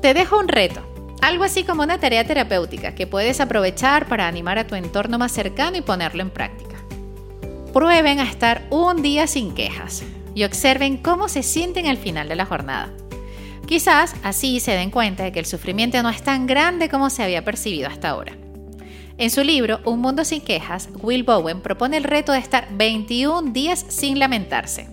Te 0.00 0.14
dejo 0.14 0.38
un 0.38 0.48
reto, 0.48 0.80
algo 1.20 1.44
así 1.44 1.64
como 1.64 1.82
una 1.82 2.00
tarea 2.00 2.24
terapéutica 2.24 2.94
que 2.94 3.06
puedes 3.06 3.40
aprovechar 3.40 4.06
para 4.06 4.26
animar 4.26 4.58
a 4.58 4.66
tu 4.66 4.74
entorno 4.74 5.18
más 5.18 5.32
cercano 5.32 5.76
y 5.76 5.82
ponerlo 5.82 6.22
en 6.22 6.30
práctica. 6.30 6.76
Prueben 7.72 8.18
a 8.18 8.28
estar 8.28 8.66
un 8.70 9.02
día 9.02 9.26
sin 9.26 9.54
quejas 9.54 10.02
y 10.34 10.44
observen 10.44 10.96
cómo 10.96 11.28
se 11.28 11.42
sienten 11.42 11.86
al 11.86 11.96
final 11.96 12.28
de 12.28 12.36
la 12.36 12.46
jornada. 12.46 12.90
Quizás 13.66 14.14
así 14.24 14.58
se 14.58 14.72
den 14.72 14.90
cuenta 14.90 15.22
de 15.22 15.32
que 15.32 15.38
el 15.38 15.46
sufrimiento 15.46 16.02
no 16.02 16.10
es 16.10 16.22
tan 16.22 16.46
grande 16.46 16.88
como 16.88 17.08
se 17.08 17.22
había 17.22 17.44
percibido 17.44 17.88
hasta 17.88 18.08
ahora. 18.08 18.36
En 19.16 19.30
su 19.30 19.44
libro 19.44 19.80
Un 19.84 20.00
mundo 20.00 20.24
sin 20.24 20.40
quejas, 20.40 20.88
Will 21.02 21.22
Bowen 21.22 21.60
propone 21.60 21.98
el 21.98 22.04
reto 22.04 22.32
de 22.32 22.38
estar 22.38 22.66
21 22.72 23.52
días 23.52 23.84
sin 23.88 24.18
lamentarse. 24.18 24.88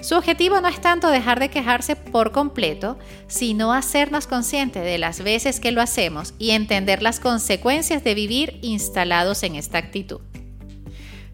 Su 0.00 0.14
objetivo 0.14 0.60
no 0.60 0.68
es 0.68 0.80
tanto 0.80 1.10
dejar 1.10 1.40
de 1.40 1.48
quejarse 1.48 1.96
por 1.96 2.30
completo, 2.30 2.98
sino 3.26 3.72
hacernos 3.72 4.26
conscientes 4.26 4.84
de 4.84 4.98
las 4.98 5.20
veces 5.20 5.58
que 5.58 5.72
lo 5.72 5.82
hacemos 5.82 6.32
y 6.38 6.50
entender 6.50 7.02
las 7.02 7.18
consecuencias 7.18 8.04
de 8.04 8.14
vivir 8.14 8.58
instalados 8.62 9.42
en 9.42 9.56
esta 9.56 9.78
actitud. 9.78 10.20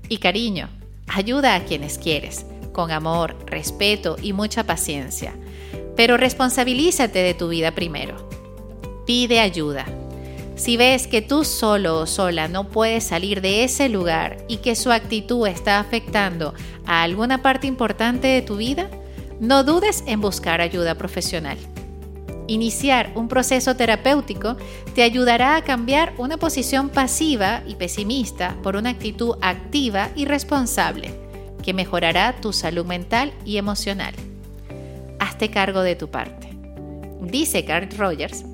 Y 0.08 0.18
cariño, 0.18 0.68
ayuda 1.06 1.54
a 1.54 1.64
quienes 1.64 1.98
quieres 1.98 2.46
con 2.72 2.90
amor, 2.90 3.36
respeto 3.46 4.16
y 4.20 4.32
mucha 4.32 4.64
paciencia. 4.64 5.34
Pero 5.96 6.16
responsabilízate 6.16 7.18
de 7.20 7.34
tu 7.34 7.48
vida 7.48 7.72
primero. 7.74 8.16
Pide 9.06 9.40
ayuda. 9.40 9.86
Si 10.56 10.76
ves 10.76 11.06
que 11.06 11.22
tú 11.22 11.44
solo 11.44 11.98
o 12.00 12.06
sola 12.06 12.48
no 12.48 12.68
puedes 12.68 13.04
salir 13.04 13.40
de 13.40 13.64
ese 13.64 13.88
lugar 13.88 14.38
y 14.48 14.58
que 14.58 14.76
su 14.76 14.92
actitud 14.92 15.46
está 15.46 15.80
afectando 15.80 16.54
a 16.86 17.02
alguna 17.02 17.42
parte 17.42 17.66
importante 17.66 18.28
de 18.28 18.42
tu 18.42 18.56
vida, 18.56 18.88
no 19.40 19.64
dudes 19.64 20.04
en 20.06 20.20
buscar 20.20 20.60
ayuda 20.60 20.94
profesional. 20.94 21.58
Iniciar 22.48 23.12
un 23.14 23.28
proceso 23.28 23.76
terapéutico 23.76 24.56
te 24.94 25.02
ayudará 25.02 25.56
a 25.56 25.62
cambiar 25.62 26.12
una 26.18 26.36
posición 26.36 26.90
pasiva 26.90 27.62
y 27.66 27.76
pesimista 27.76 28.56
por 28.62 28.76
una 28.76 28.90
actitud 28.90 29.36
activa 29.40 30.10
y 30.14 30.26
responsable 30.26 31.21
que 31.62 31.74
mejorará 31.74 32.36
tu 32.40 32.52
salud 32.52 32.84
mental 32.84 33.32
y 33.44 33.56
emocional. 33.56 34.14
Hazte 35.18 35.50
cargo 35.50 35.82
de 35.82 35.96
tu 35.96 36.08
parte. 36.10 36.48
Dice 37.20 37.64
Carl 37.64 37.88
Rogers, 37.96 38.44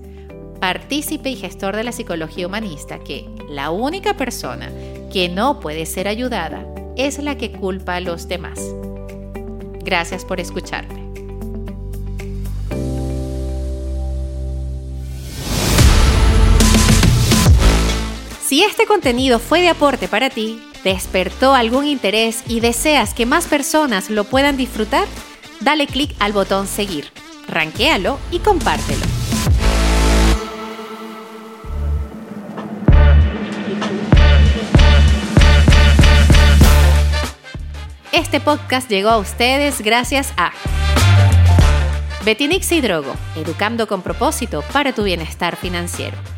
partícipe 0.60 1.30
y 1.30 1.36
gestor 1.36 1.74
de 1.74 1.84
la 1.84 1.92
psicología 1.92 2.46
humanista, 2.46 2.98
que 2.98 3.26
la 3.48 3.70
única 3.70 4.16
persona 4.16 4.70
que 5.12 5.28
no 5.28 5.60
puede 5.60 5.86
ser 5.86 6.08
ayudada 6.08 6.66
es 6.96 7.18
la 7.18 7.36
que 7.36 7.52
culpa 7.52 7.96
a 7.96 8.00
los 8.00 8.28
demás. 8.28 8.60
Gracias 9.84 10.24
por 10.24 10.40
escucharme. 10.40 11.08
Si 18.48 18.62
este 18.62 18.86
contenido 18.86 19.38
fue 19.38 19.60
de 19.60 19.68
aporte 19.68 20.08
para 20.08 20.30
ti, 20.30 20.58
despertó 20.84 21.54
algún 21.54 21.86
interés 21.86 22.42
y 22.46 22.60
deseas 22.60 23.14
que 23.14 23.26
más 23.26 23.46
personas 23.46 24.10
lo 24.10 24.24
puedan 24.24 24.56
disfrutar, 24.56 25.06
dale 25.60 25.86
clic 25.86 26.14
al 26.18 26.32
botón 26.32 26.66
seguir, 26.66 27.12
ranquéalo 27.48 28.18
y 28.30 28.38
compártelo. 28.38 29.04
Este 38.12 38.40
podcast 38.40 38.90
llegó 38.90 39.10
a 39.10 39.18
ustedes 39.18 39.80
gracias 39.80 40.32
a 40.36 40.52
Betinix 42.24 42.72
y 42.72 42.80
Drogo, 42.80 43.14
educando 43.36 43.86
con 43.86 44.02
propósito 44.02 44.62
para 44.72 44.92
tu 44.92 45.04
bienestar 45.04 45.56
financiero. 45.56 46.37